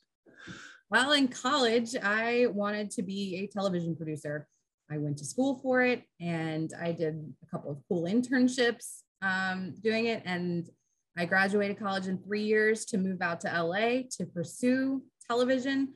Well, 0.91 1.13
in 1.13 1.29
college, 1.29 1.97
I 2.03 2.49
wanted 2.51 2.91
to 2.93 3.03
be 3.03 3.39
a 3.39 3.47
television 3.47 3.97
producer. 3.97 4.47
I 4.91 4.99
went 4.99 5.17
to 5.17 5.25
school 5.25 5.59
for 5.63 5.81
it 5.81 6.03
and 6.21 6.71
I 6.79 6.93
did 6.93 7.35
a 7.43 7.47
couple 7.51 7.71
of 7.71 7.79
cool 7.89 8.03
internships 8.05 9.05
um, 9.23 9.75
doing 9.83 10.05
it. 10.05 10.23
And 10.27 10.69
I 11.17 11.25
graduated 11.25 11.79
college 11.79 12.09
in 12.09 12.19
three 12.19 12.45
years 12.45 12.85
to 12.85 12.99
move 12.99 13.23
out 13.23 13.41
to 13.41 13.49
LA 13.49 14.03
to 14.19 14.27
pursue 14.27 15.03
television. 15.27 15.95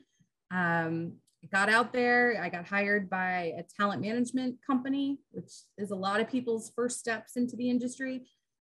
Um, 0.49 1.13
got 1.51 1.69
out 1.69 1.93
there. 1.93 2.41
I 2.41 2.49
got 2.49 2.67
hired 2.67 3.07
by 3.07 3.53
a 3.55 3.63
talent 3.79 4.01
management 4.01 4.55
company, 4.65 5.19
which 5.29 5.51
is 5.77 5.91
a 5.91 5.95
lot 5.95 6.21
of 6.21 6.27
people's 6.27 6.71
first 6.75 6.97
steps 6.97 7.37
into 7.37 7.55
the 7.55 7.69
industry. 7.69 8.23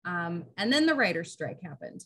Um, 0.08 0.44
and 0.56 0.72
then 0.72 0.86
the 0.86 0.94
writer's 0.94 1.32
strike 1.32 1.60
happened. 1.62 2.02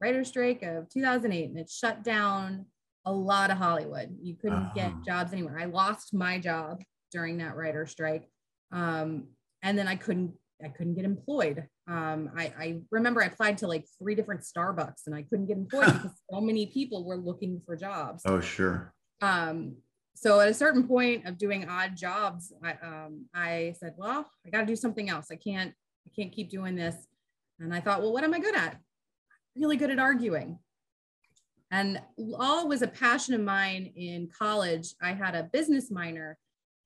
Writer's 0.00 0.28
strike 0.28 0.62
of 0.62 0.88
2008, 0.88 1.50
and 1.50 1.58
it 1.58 1.68
shut 1.68 2.02
down 2.02 2.66
a 3.04 3.12
lot 3.12 3.50
of 3.50 3.58
Hollywood. 3.58 4.16
You 4.22 4.34
couldn't 4.34 4.58
uh-huh. 4.58 4.74
get 4.74 4.92
jobs 5.04 5.32
anywhere. 5.32 5.58
I 5.58 5.66
lost 5.66 6.14
my 6.14 6.38
job 6.38 6.82
during 7.12 7.38
that 7.38 7.56
writer's 7.56 7.90
strike. 7.90 8.28
Um, 8.72 9.28
and 9.62 9.78
then 9.78 9.86
I 9.86 9.96
couldn't 9.96 10.32
I 10.62 10.68
couldn't 10.68 10.94
get 10.94 11.04
employed. 11.06 11.66
Um, 11.88 12.30
I, 12.36 12.52
I, 12.58 12.80
remember 12.90 13.22
I 13.22 13.26
applied 13.26 13.56
to 13.58 13.66
like 13.66 13.86
three 13.98 14.14
different 14.14 14.42
Starbucks 14.42 15.06
and 15.06 15.14
I 15.14 15.22
couldn't 15.22 15.46
get 15.46 15.56
employed 15.56 15.86
because 15.94 16.12
so 16.30 16.40
many 16.40 16.66
people 16.66 17.04
were 17.04 17.16
looking 17.16 17.62
for 17.64 17.76
jobs. 17.76 18.22
Oh, 18.26 18.40
sure. 18.40 18.92
Um, 19.22 19.76
so 20.14 20.38
at 20.40 20.48
a 20.48 20.54
certain 20.54 20.86
point 20.86 21.26
of 21.26 21.38
doing 21.38 21.66
odd 21.66 21.96
jobs, 21.96 22.52
I, 22.62 22.72
um, 22.82 23.24
I 23.34 23.74
said, 23.78 23.94
well, 23.96 24.30
I 24.46 24.50
got 24.50 24.60
to 24.60 24.66
do 24.66 24.76
something 24.76 25.08
else. 25.08 25.28
I 25.32 25.36
can't, 25.36 25.72
I 26.06 26.10
can't 26.14 26.30
keep 26.30 26.50
doing 26.50 26.76
this. 26.76 26.94
And 27.60 27.74
I 27.74 27.80
thought, 27.80 28.00
well, 28.00 28.12
what 28.12 28.24
am 28.24 28.34
I 28.34 28.40
good 28.40 28.56
at? 28.56 28.78
Really 29.56 29.76
good 29.76 29.90
at 29.90 29.98
arguing. 29.98 30.58
And 31.70 32.00
law 32.16 32.64
was 32.64 32.82
a 32.82 32.88
passion 32.88 33.34
of 33.34 33.40
mine 33.42 33.92
in 33.94 34.28
college. 34.36 34.94
I 35.00 35.12
had 35.12 35.34
a 35.34 35.44
business 35.44 35.90
minor 35.90 36.36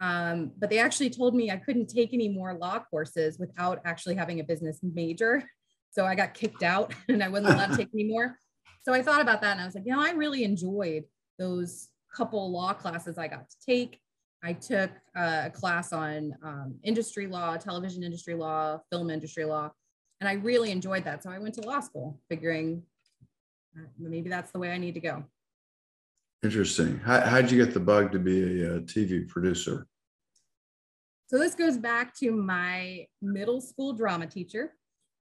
um, 0.00 0.52
but 0.58 0.70
they 0.70 0.78
actually 0.78 1.10
told 1.10 1.34
me 1.34 1.50
I 1.50 1.56
couldn't 1.56 1.86
take 1.86 2.12
any 2.12 2.28
more 2.28 2.54
law 2.54 2.78
courses 2.90 3.38
without 3.38 3.80
actually 3.84 4.16
having 4.16 4.40
a 4.40 4.44
business 4.44 4.80
major. 4.82 5.44
So 5.90 6.04
I 6.04 6.14
got 6.14 6.34
kicked 6.34 6.62
out 6.62 6.92
and 7.08 7.22
I 7.22 7.28
wasn't 7.28 7.54
allowed 7.54 7.70
to 7.70 7.76
take 7.76 7.90
any 7.94 8.04
more. 8.04 8.38
So 8.82 8.92
I 8.92 9.02
thought 9.02 9.22
about 9.22 9.40
that 9.42 9.52
and 9.52 9.60
I 9.60 9.64
was 9.64 9.74
like, 9.74 9.84
you 9.86 9.92
know, 9.92 10.02
I 10.02 10.10
really 10.10 10.44
enjoyed 10.44 11.04
those 11.38 11.88
couple 12.14 12.50
law 12.52 12.74
classes 12.74 13.18
I 13.18 13.28
got 13.28 13.48
to 13.48 13.56
take. 13.66 13.98
I 14.42 14.52
took 14.52 14.90
a 15.16 15.50
class 15.50 15.92
on 15.92 16.34
um, 16.42 16.74
industry 16.84 17.26
law, 17.26 17.56
television 17.56 18.02
industry 18.02 18.34
law, 18.34 18.78
film 18.90 19.08
industry 19.08 19.46
law, 19.46 19.70
and 20.24 20.30
I 20.30 20.42
really 20.42 20.70
enjoyed 20.70 21.04
that. 21.04 21.22
So 21.22 21.28
I 21.28 21.38
went 21.38 21.54
to 21.56 21.60
law 21.60 21.80
school, 21.80 22.18
figuring 22.30 22.82
uh, 23.76 23.86
maybe 23.98 24.30
that's 24.30 24.50
the 24.52 24.58
way 24.58 24.70
I 24.70 24.78
need 24.78 24.94
to 24.94 25.00
go. 25.00 25.22
Interesting. 26.42 26.98
How, 27.00 27.20
how'd 27.20 27.50
you 27.50 27.62
get 27.62 27.74
the 27.74 27.80
bug 27.80 28.10
to 28.12 28.18
be 28.18 28.62
a, 28.62 28.76
a 28.76 28.80
TV 28.80 29.28
producer? 29.28 29.86
So 31.26 31.38
this 31.38 31.54
goes 31.54 31.76
back 31.76 32.16
to 32.20 32.32
my 32.32 33.06
middle 33.20 33.60
school 33.60 33.92
drama 33.92 34.26
teacher. 34.26 34.72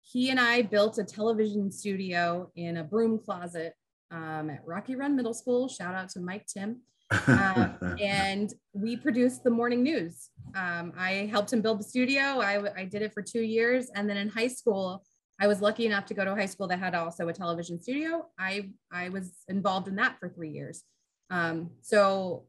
He 0.01 0.29
and 0.29 0.39
I 0.39 0.62
built 0.62 1.00
a 1.00 1.03
television 1.03 1.72
studio 1.72 2.51
in 2.55 2.77
a 2.77 2.84
broom 2.84 3.17
closet 3.17 3.74
um, 4.12 4.51
at 4.51 4.62
Rocky 4.67 4.96
Run 4.96 5.15
Middle 5.15 5.34
School. 5.34 5.67
Shout 5.67 5.96
out 5.96 6.10
to 6.10 6.20
Mike 6.20 6.46
Tim. 6.46 6.81
Um, 7.27 7.97
and 8.01 8.53
we 8.73 8.95
produced 8.97 9.43
the 9.43 9.49
morning 9.49 9.83
news. 9.83 10.29
Um, 10.55 10.93
I 10.97 11.29
helped 11.31 11.51
him 11.53 11.61
build 11.61 11.79
the 11.79 11.83
studio. 11.83 12.21
I, 12.41 12.61
I 12.75 12.85
did 12.85 13.01
it 13.01 13.13
for 13.13 13.21
two 13.21 13.41
years. 13.41 13.89
And 13.95 14.09
then 14.09 14.17
in 14.17 14.29
high 14.29 14.47
school, 14.47 15.03
I 15.39 15.47
was 15.47 15.61
lucky 15.61 15.85
enough 15.85 16.05
to 16.07 16.13
go 16.13 16.23
to 16.23 16.33
a 16.33 16.35
high 16.35 16.45
school 16.45 16.67
that 16.67 16.79
had 16.79 16.93
also 16.93 17.27
a 17.27 17.33
television 17.33 17.81
studio. 17.81 18.27
I, 18.37 18.69
I 18.91 19.09
was 19.09 19.31
involved 19.47 19.87
in 19.87 19.95
that 19.95 20.19
for 20.19 20.29
three 20.29 20.51
years. 20.51 20.83
Um, 21.29 21.71
so 21.81 22.45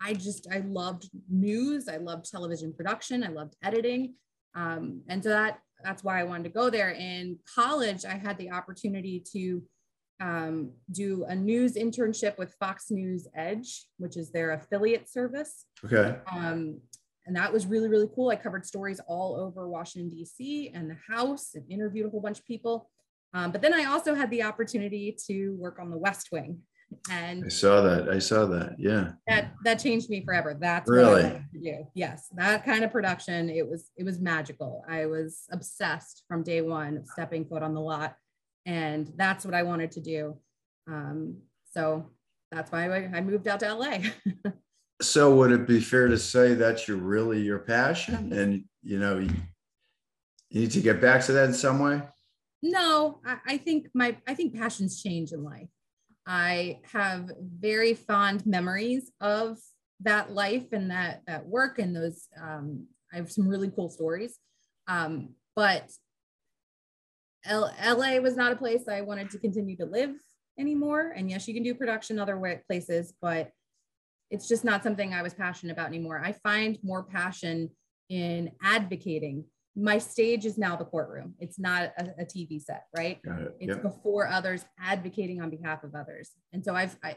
I 0.00 0.14
just, 0.14 0.48
I 0.50 0.58
loved 0.66 1.08
news. 1.30 1.88
I 1.88 1.98
loved 1.98 2.30
television 2.30 2.72
production. 2.72 3.22
I 3.22 3.28
loved 3.28 3.54
editing. 3.62 4.14
Um, 4.54 5.02
and 5.08 5.22
so 5.22 5.30
that, 5.30 5.60
that's 5.82 6.02
why 6.02 6.20
I 6.20 6.24
wanted 6.24 6.44
to 6.44 6.50
go 6.50 6.70
there. 6.70 6.90
In 6.90 7.38
college, 7.54 8.04
I 8.04 8.14
had 8.14 8.38
the 8.38 8.50
opportunity 8.50 9.22
to 9.32 9.62
um, 10.24 10.70
do 10.90 11.24
a 11.28 11.34
news 11.34 11.74
internship 11.74 12.38
with 12.38 12.54
Fox 12.58 12.90
News 12.90 13.28
Edge, 13.36 13.86
which 13.98 14.16
is 14.16 14.30
their 14.32 14.52
affiliate 14.52 15.10
service. 15.10 15.66
Okay. 15.84 16.16
Um, 16.34 16.80
and 17.26 17.36
that 17.36 17.52
was 17.52 17.66
really, 17.66 17.88
really 17.88 18.08
cool. 18.14 18.30
I 18.30 18.36
covered 18.36 18.64
stories 18.64 19.00
all 19.06 19.36
over 19.36 19.68
Washington, 19.68 20.10
D.C. 20.10 20.72
and 20.74 20.90
the 20.90 20.96
House 21.14 21.54
and 21.54 21.64
interviewed 21.70 22.06
a 22.06 22.10
whole 22.10 22.20
bunch 22.20 22.38
of 22.38 22.46
people. 22.46 22.90
Um, 23.34 23.50
but 23.50 23.60
then 23.60 23.74
I 23.74 23.84
also 23.84 24.14
had 24.14 24.30
the 24.30 24.42
opportunity 24.44 25.16
to 25.26 25.50
work 25.56 25.78
on 25.78 25.90
the 25.90 25.98
West 25.98 26.28
Wing, 26.32 26.60
and 27.10 27.44
I 27.44 27.48
saw 27.48 27.80
that. 27.80 28.08
I 28.08 28.20
saw 28.20 28.46
that. 28.46 28.76
Yeah. 28.78 29.12
That 29.26 29.52
that 29.64 29.80
changed 29.80 30.08
me 30.08 30.24
forever. 30.24 30.56
That's 30.58 30.88
really 30.88 31.24
Yes, 31.94 32.28
that 32.36 32.64
kind 32.64 32.84
of 32.84 32.92
production. 32.92 33.50
It 33.50 33.68
was 33.68 33.90
it 33.96 34.04
was 34.04 34.20
magical. 34.20 34.84
I 34.88 35.06
was 35.06 35.46
obsessed 35.50 36.22
from 36.28 36.44
day 36.44 36.60
one, 36.60 37.04
stepping 37.12 37.44
foot 37.44 37.64
on 37.64 37.74
the 37.74 37.80
lot, 37.80 38.14
and 38.66 39.12
that's 39.16 39.44
what 39.44 39.54
I 39.54 39.62
wanted 39.62 39.92
to 39.92 40.00
do. 40.00 40.36
Um, 40.86 41.38
so 41.72 42.10
that's 42.50 42.70
why 42.70 42.84
I 42.84 43.20
moved 43.20 43.48
out 43.48 43.60
to 43.60 43.74
LA. 43.74 43.98
so 45.02 45.34
would 45.36 45.50
it 45.50 45.66
be 45.66 45.80
fair 45.80 46.08
to 46.08 46.18
say 46.18 46.54
that's 46.54 46.86
your 46.86 46.98
really 46.98 47.40
your 47.40 47.58
passion, 47.58 48.32
and 48.32 48.64
you 48.82 48.98
know 48.98 49.18
you, 49.18 49.30
need 50.52 50.70
to 50.70 50.80
get 50.80 51.00
back 51.00 51.24
to 51.24 51.32
that 51.32 51.46
in 51.46 51.54
some 51.54 51.80
way? 51.80 52.00
No, 52.62 53.20
I, 53.26 53.38
I 53.46 53.56
think 53.58 53.88
my 53.92 54.16
I 54.26 54.34
think 54.34 54.54
passions 54.54 55.02
change 55.02 55.32
in 55.32 55.42
life. 55.42 55.68
I 56.26 56.78
have 56.92 57.30
very 57.58 57.94
fond 57.94 58.46
memories 58.46 59.10
of 59.20 59.58
that 60.00 60.32
life 60.32 60.72
and 60.72 60.90
that 60.90 61.22
that 61.26 61.46
work 61.46 61.78
and 61.78 61.94
those. 61.94 62.28
Um, 62.40 62.86
I 63.12 63.16
have 63.16 63.30
some 63.30 63.48
really 63.48 63.70
cool 63.70 63.90
stories, 63.90 64.38
um, 64.86 65.30
but 65.56 65.90
L- 67.46 67.74
LA 67.84 68.18
was 68.18 68.36
not 68.36 68.52
a 68.52 68.56
place 68.56 68.88
I 68.88 69.00
wanted 69.02 69.30
to 69.30 69.38
continue 69.38 69.76
to 69.76 69.86
live 69.86 70.14
anymore. 70.58 71.12
And 71.16 71.30
yes, 71.30 71.46
you 71.48 71.54
can 71.54 71.62
do 71.62 71.74
production 71.74 72.18
other 72.18 72.62
places, 72.66 73.12
but 73.20 73.50
it's 74.30 74.48
just 74.48 74.64
not 74.64 74.82
something 74.82 75.12
I 75.12 75.22
was 75.22 75.34
passionate 75.34 75.72
about 75.72 75.88
anymore. 75.88 76.22
I 76.24 76.32
find 76.32 76.78
more 76.82 77.02
passion 77.02 77.70
in 78.08 78.50
advocating 78.62 79.44
my 79.76 79.98
stage 79.98 80.44
is 80.44 80.56
now 80.56 80.76
the 80.76 80.84
courtroom. 80.84 81.34
It's 81.40 81.58
not 81.58 81.92
a, 81.98 82.10
a 82.20 82.24
TV 82.24 82.62
set, 82.62 82.84
right? 82.96 83.18
It. 83.24 83.56
It's 83.60 83.74
yep. 83.74 83.82
before 83.82 84.28
others, 84.28 84.64
advocating 84.78 85.40
on 85.40 85.50
behalf 85.50 85.82
of 85.82 85.94
others. 85.94 86.30
And 86.52 86.64
so 86.64 86.74
I've, 86.74 86.96
I, 87.02 87.16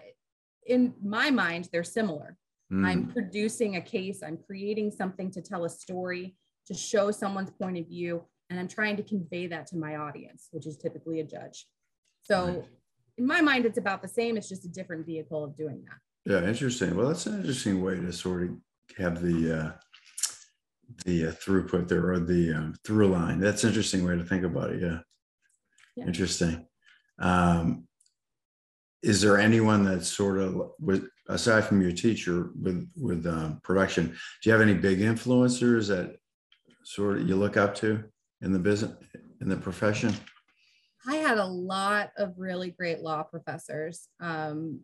in 0.65 0.93
my 1.03 1.29
mind, 1.29 1.69
they're 1.71 1.83
similar. 1.83 2.35
Mm. 2.71 2.85
I'm 2.85 3.07
producing 3.11 3.75
a 3.75 3.81
case, 3.81 4.21
I'm 4.25 4.37
creating 4.37 4.91
something 4.91 5.31
to 5.31 5.41
tell 5.41 5.65
a 5.65 5.69
story, 5.69 6.35
to 6.65 6.73
show 6.73 7.11
someone's 7.11 7.51
point 7.51 7.77
of 7.77 7.87
view, 7.87 8.23
and 8.49 8.59
I'm 8.59 8.67
trying 8.67 8.97
to 8.97 9.03
convey 9.03 9.47
that 9.47 9.67
to 9.67 9.77
my 9.77 9.97
audience, 9.97 10.47
which 10.51 10.65
is 10.65 10.77
typically 10.77 11.19
a 11.19 11.23
judge. 11.23 11.67
So, 12.23 12.65
in 13.17 13.25
my 13.25 13.41
mind, 13.41 13.65
it's 13.65 13.77
about 13.77 14.01
the 14.01 14.07
same. 14.07 14.37
It's 14.37 14.49
just 14.49 14.65
a 14.65 14.69
different 14.69 15.05
vehicle 15.05 15.43
of 15.43 15.55
doing 15.55 15.83
that. 15.85 16.31
Yeah, 16.31 16.47
interesting. 16.47 16.95
Well, 16.95 17.07
that's 17.07 17.25
an 17.25 17.39
interesting 17.39 17.81
way 17.81 17.95
to 17.95 18.11
sort 18.11 18.43
of 18.43 18.49
have 18.97 19.21
the 19.21 19.59
uh, 19.59 19.71
the 21.05 21.27
uh, 21.27 21.31
throughput 21.31 21.87
there 21.87 22.11
or 22.11 22.19
the 22.19 22.53
um, 22.53 22.75
through 22.85 23.07
line. 23.07 23.39
That's 23.39 23.63
an 23.63 23.69
interesting 23.69 24.05
way 24.05 24.17
to 24.17 24.23
think 24.23 24.43
about 24.43 24.71
it. 24.71 24.81
Yeah, 24.81 24.99
yeah. 25.95 26.05
interesting. 26.05 26.65
Um, 27.19 27.87
is 29.03 29.21
there 29.21 29.37
anyone 29.37 29.83
that 29.85 30.03
sort 30.03 30.39
of 30.39 30.71
with 30.79 31.07
aside 31.29 31.65
from 31.65 31.81
your 31.81 31.91
teacher 31.91 32.51
with 32.61 32.89
with 32.97 33.25
um, 33.25 33.61
production? 33.63 34.07
Do 34.07 34.49
you 34.49 34.51
have 34.51 34.61
any 34.61 34.73
big 34.73 34.99
influencers 34.99 35.87
that 35.87 36.17
sort 36.83 37.19
of 37.19 37.27
you 37.27 37.35
look 37.35 37.57
up 37.57 37.75
to 37.75 38.03
in 38.41 38.53
the 38.53 38.59
business 38.59 38.91
in 39.41 39.49
the 39.49 39.57
profession? 39.57 40.13
I 41.07 41.15
had 41.15 41.37
a 41.37 41.45
lot 41.45 42.11
of 42.17 42.33
really 42.37 42.71
great 42.71 42.99
law 42.99 43.23
professors. 43.23 44.07
Um, 44.19 44.81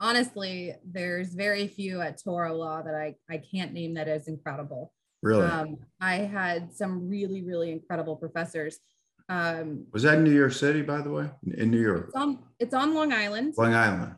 honestly, 0.00 0.74
there's 0.84 1.34
very 1.34 1.68
few 1.68 2.00
at 2.00 2.18
Touro 2.18 2.56
Law 2.56 2.82
that 2.82 2.94
I, 2.94 3.16
I 3.30 3.38
can't 3.38 3.72
name 3.72 3.94
that 3.94 4.08
as 4.08 4.28
incredible. 4.28 4.92
Really? 5.22 5.44
Um, 5.46 5.76
I 6.00 6.16
had 6.16 6.72
some 6.72 7.08
really, 7.08 7.42
really 7.42 7.72
incredible 7.72 8.16
professors. 8.16 8.78
Um, 9.28 9.86
was 9.92 10.04
that 10.04 10.18
in 10.18 10.24
New 10.24 10.34
York 10.34 10.52
City, 10.52 10.82
by 10.82 11.00
the 11.00 11.10
way? 11.10 11.28
In 11.56 11.70
New 11.70 11.80
York? 11.80 12.06
It's 12.08 12.16
on, 12.16 12.38
it's 12.60 12.74
on 12.74 12.94
Long 12.94 13.12
Island. 13.12 13.54
Long 13.58 13.74
Island. 13.74 14.14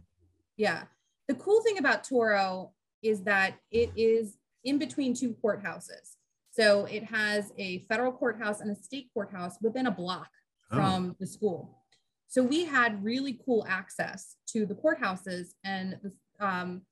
Yeah. 0.57 0.83
The 1.29 1.35
cool 1.35 1.63
thing 1.63 1.79
about 1.79 2.05
Toro 2.05 2.73
is 3.03 3.23
that 3.23 3.55
it 3.71 3.91
is 3.97 4.37
in 4.65 4.79
between 4.79 5.15
two 5.15 5.35
courthouses. 5.43 6.17
So 6.59 6.87
it 6.87 7.05
has 7.05 7.53
a 7.57 7.85
federal 7.89 8.11
courthouse 8.11 8.61
and 8.61 8.71
a 8.71 8.75
state 8.75 9.11
courthouse 9.15 9.57
within 9.63 9.87
a 9.87 9.93
block 9.93 10.29
oh. 10.73 10.77
from 10.77 11.17
the 11.21 11.27
school. 11.27 11.85
So 12.27 12.43
we 12.43 12.65
had 12.65 13.03
really 13.03 13.39
cool 13.45 13.65
access 13.69 14.35
to 14.49 14.67
the 14.67 14.75
courthouses. 14.75 15.51
And 15.65 15.97
um, 16.41 16.83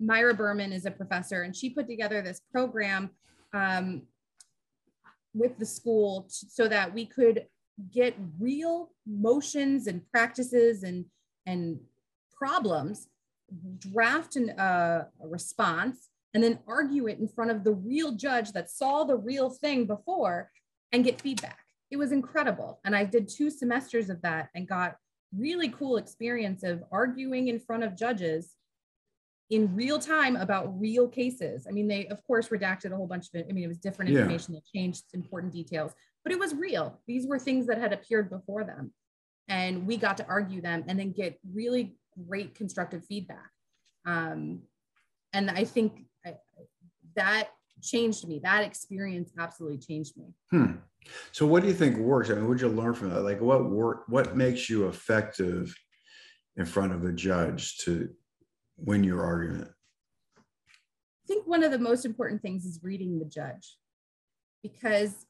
Myra 0.00 0.34
Berman 0.34 0.72
is 0.72 0.86
a 0.86 0.90
professor, 0.90 1.42
and 1.42 1.54
she 1.54 1.70
put 1.70 1.86
together 1.86 2.20
this 2.20 2.40
program 2.52 3.10
um, 3.54 4.02
with 5.34 5.56
the 5.58 5.66
school 5.66 6.22
t- 6.22 6.48
so 6.50 6.66
that 6.68 6.92
we 6.92 7.06
could 7.06 7.46
get 7.92 8.16
real 8.38 8.90
motions 9.06 9.86
and 9.86 10.02
practices 10.10 10.82
and 10.82 11.06
and 11.46 11.80
problems 12.36 13.08
draft 13.78 14.36
an, 14.36 14.50
uh, 14.50 15.04
a 15.22 15.28
response 15.28 16.08
and 16.34 16.42
then 16.42 16.58
argue 16.66 17.06
it 17.06 17.18
in 17.18 17.28
front 17.28 17.50
of 17.50 17.64
the 17.64 17.72
real 17.72 18.12
judge 18.12 18.52
that 18.52 18.70
saw 18.70 19.04
the 19.04 19.16
real 19.16 19.50
thing 19.50 19.86
before 19.86 20.50
and 20.92 21.04
get 21.04 21.20
feedback 21.20 21.64
it 21.90 21.96
was 21.96 22.12
incredible 22.12 22.80
and 22.84 22.94
i 22.94 23.04
did 23.04 23.28
two 23.28 23.50
semesters 23.50 24.10
of 24.10 24.20
that 24.22 24.48
and 24.54 24.68
got 24.68 24.96
really 25.36 25.68
cool 25.70 25.96
experience 25.96 26.62
of 26.62 26.82
arguing 26.90 27.48
in 27.48 27.58
front 27.58 27.82
of 27.82 27.96
judges 27.96 28.54
in 29.52 29.74
real 29.76 29.98
time 29.98 30.36
about 30.36 30.80
real 30.80 31.06
cases. 31.06 31.66
I 31.68 31.72
mean, 31.72 31.86
they 31.86 32.06
of 32.06 32.24
course 32.24 32.48
redacted 32.48 32.92
a 32.92 32.96
whole 32.96 33.06
bunch 33.06 33.28
of 33.28 33.34
it. 33.34 33.46
I 33.48 33.52
mean, 33.52 33.64
it 33.64 33.68
was 33.68 33.78
different 33.78 34.10
information 34.10 34.54
yeah. 34.54 34.60
that 34.60 34.78
changed 34.78 35.04
important 35.12 35.52
details, 35.52 35.92
but 36.24 36.32
it 36.32 36.38
was 36.38 36.54
real. 36.54 36.98
These 37.06 37.26
were 37.26 37.38
things 37.38 37.66
that 37.66 37.78
had 37.78 37.92
appeared 37.92 38.30
before 38.30 38.64
them. 38.64 38.94
And 39.48 39.86
we 39.86 39.98
got 39.98 40.16
to 40.18 40.26
argue 40.26 40.62
them 40.62 40.84
and 40.88 40.98
then 40.98 41.12
get 41.12 41.38
really 41.52 41.96
great 42.26 42.54
constructive 42.54 43.04
feedback. 43.04 43.50
Um, 44.06 44.62
and 45.34 45.50
I 45.50 45.64
think 45.64 46.04
I, 46.24 46.36
that 47.16 47.48
changed 47.82 48.26
me. 48.26 48.40
That 48.42 48.64
experience 48.64 49.32
absolutely 49.38 49.78
changed 49.78 50.16
me. 50.16 50.34
Hmm. 50.50 50.72
So 51.32 51.46
what 51.46 51.62
do 51.62 51.68
you 51.68 51.74
think 51.74 51.96
works? 51.96 52.30
I 52.30 52.34
mean, 52.34 52.46
what 52.46 52.58
did 52.58 52.62
you 52.62 52.68
learn 52.68 52.94
from 52.94 53.10
that? 53.10 53.22
Like 53.22 53.40
what 53.40 53.68
work, 53.68 54.04
what 54.08 54.36
makes 54.36 54.70
you 54.70 54.88
effective 54.88 55.74
in 56.56 56.64
front 56.64 56.92
of 56.92 57.04
a 57.04 57.12
judge 57.12 57.78
to 57.78 58.10
win 58.76 59.02
your 59.04 59.24
argument? 59.24 59.68
I 60.36 61.26
think 61.26 61.46
one 61.46 61.62
of 61.62 61.70
the 61.70 61.78
most 61.78 62.04
important 62.04 62.42
things 62.42 62.64
is 62.64 62.80
reading 62.82 63.18
the 63.18 63.24
judge 63.24 63.76
because 64.62 65.26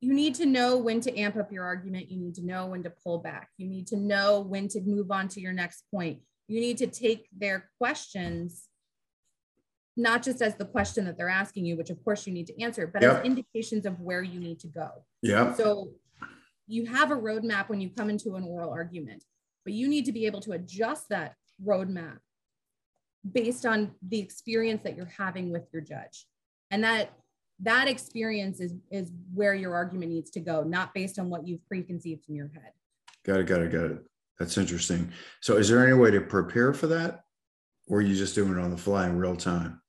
you 0.00 0.12
need 0.12 0.34
to 0.34 0.46
know 0.46 0.76
when 0.76 1.00
to 1.00 1.16
amp 1.16 1.36
up 1.36 1.52
your 1.52 1.64
argument. 1.64 2.10
You 2.10 2.18
need 2.18 2.34
to 2.34 2.44
know 2.44 2.66
when 2.66 2.82
to 2.82 2.90
pull 2.90 3.18
back. 3.18 3.50
You 3.56 3.68
need 3.68 3.86
to 3.88 3.96
know 3.96 4.40
when 4.40 4.68
to 4.68 4.80
move 4.80 5.10
on 5.10 5.28
to 5.28 5.40
your 5.40 5.52
next 5.52 5.84
point. 5.94 6.20
You 6.48 6.60
need 6.60 6.76
to 6.78 6.88
take 6.88 7.28
their 7.36 7.70
questions, 7.78 8.68
not 9.96 10.22
just 10.22 10.40
as 10.40 10.56
the 10.56 10.64
question 10.64 11.04
that 11.04 11.18
they're 11.18 11.28
asking 11.28 11.66
you, 11.66 11.76
which 11.76 11.90
of 11.90 12.02
course 12.04 12.26
you 12.26 12.32
need 12.32 12.46
to 12.46 12.62
answer, 12.62 12.86
but 12.86 13.02
yep. 13.02 13.18
as 13.18 13.24
indications 13.24 13.86
of 13.86 14.00
where 14.00 14.22
you 14.22 14.40
need 14.40 14.58
to 14.60 14.66
go. 14.66 14.88
Yeah. 15.22 15.54
So 15.54 15.90
you 16.66 16.86
have 16.86 17.10
a 17.10 17.16
roadmap 17.16 17.68
when 17.68 17.80
you 17.80 17.90
come 17.90 18.08
into 18.08 18.36
an 18.36 18.44
oral 18.44 18.70
argument, 18.70 19.24
but 19.64 19.74
you 19.74 19.88
need 19.88 20.06
to 20.06 20.12
be 20.12 20.26
able 20.26 20.40
to 20.40 20.52
adjust 20.52 21.08
that 21.10 21.34
roadmap 21.64 22.18
based 23.30 23.66
on 23.66 23.92
the 24.06 24.18
experience 24.18 24.82
that 24.84 24.96
you're 24.96 25.12
having 25.18 25.52
with 25.52 25.68
your 25.72 25.82
judge. 25.82 26.26
And 26.70 26.82
that 26.84 27.12
that 27.60 27.86
experience 27.86 28.60
is 28.60 28.74
is 28.90 29.12
where 29.34 29.54
your 29.54 29.74
argument 29.74 30.10
needs 30.10 30.30
to 30.30 30.40
go, 30.40 30.62
not 30.62 30.94
based 30.94 31.18
on 31.18 31.28
what 31.28 31.46
you've 31.46 31.66
preconceived 31.68 32.24
in 32.28 32.34
your 32.34 32.50
head. 32.54 32.72
Got 33.24 33.40
it, 33.40 33.46
got 33.46 33.60
it, 33.60 33.70
got 33.70 33.84
it. 33.84 33.98
That's 34.38 34.56
interesting. 34.56 35.12
So 35.40 35.58
is 35.58 35.68
there 35.68 35.84
any 35.86 35.92
way 35.92 36.10
to 36.10 36.20
prepare 36.20 36.72
for 36.72 36.86
that? 36.88 37.20
Or 37.88 37.98
are 37.98 38.02
you 38.02 38.16
just 38.16 38.34
doing 38.34 38.52
it 38.52 38.58
on 38.58 38.70
the 38.70 38.76
fly 38.76 39.06
in 39.06 39.18
real 39.18 39.36
time? 39.36 39.81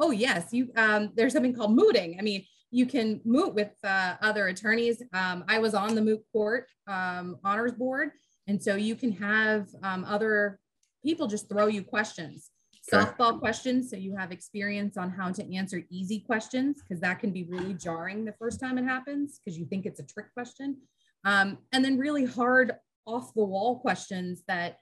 Oh 0.00 0.10
yes. 0.10 0.48
You 0.52 0.70
um, 0.76 1.10
there's 1.14 1.32
something 1.32 1.54
called 1.54 1.76
mooting. 1.76 2.16
I 2.18 2.22
mean, 2.22 2.44
you 2.70 2.86
can 2.86 3.20
moot 3.24 3.54
with 3.54 3.72
uh, 3.84 4.14
other 4.22 4.48
attorneys. 4.48 5.02
Um, 5.12 5.44
I 5.48 5.58
was 5.58 5.74
on 5.74 5.94
the 5.94 6.02
moot 6.02 6.22
court 6.32 6.66
um, 6.86 7.38
honors 7.44 7.72
board. 7.72 8.10
And 8.46 8.62
so 8.62 8.74
you 8.74 8.96
can 8.96 9.12
have 9.12 9.68
um, 9.82 10.04
other 10.04 10.58
people 11.04 11.26
just 11.26 11.48
throw 11.48 11.66
you 11.66 11.82
questions 11.82 12.50
softball 12.92 13.38
questions 13.38 13.90
so 13.90 13.96
you 13.96 14.16
have 14.16 14.32
experience 14.32 14.96
on 14.96 15.10
how 15.10 15.30
to 15.30 15.54
answer 15.54 15.82
easy 15.90 16.20
questions 16.20 16.82
because 16.82 17.00
that 17.00 17.18
can 17.18 17.30
be 17.30 17.44
really 17.44 17.74
jarring 17.74 18.24
the 18.24 18.34
first 18.38 18.58
time 18.58 18.78
it 18.78 18.84
happens 18.84 19.38
because 19.38 19.58
you 19.58 19.66
think 19.66 19.86
it's 19.86 20.00
a 20.00 20.06
trick 20.06 20.32
question 20.32 20.76
um, 21.24 21.58
and 21.72 21.84
then 21.84 21.98
really 21.98 22.24
hard 22.24 22.72
off 23.06 23.34
the 23.34 23.44
wall 23.44 23.78
questions 23.78 24.42
that 24.48 24.78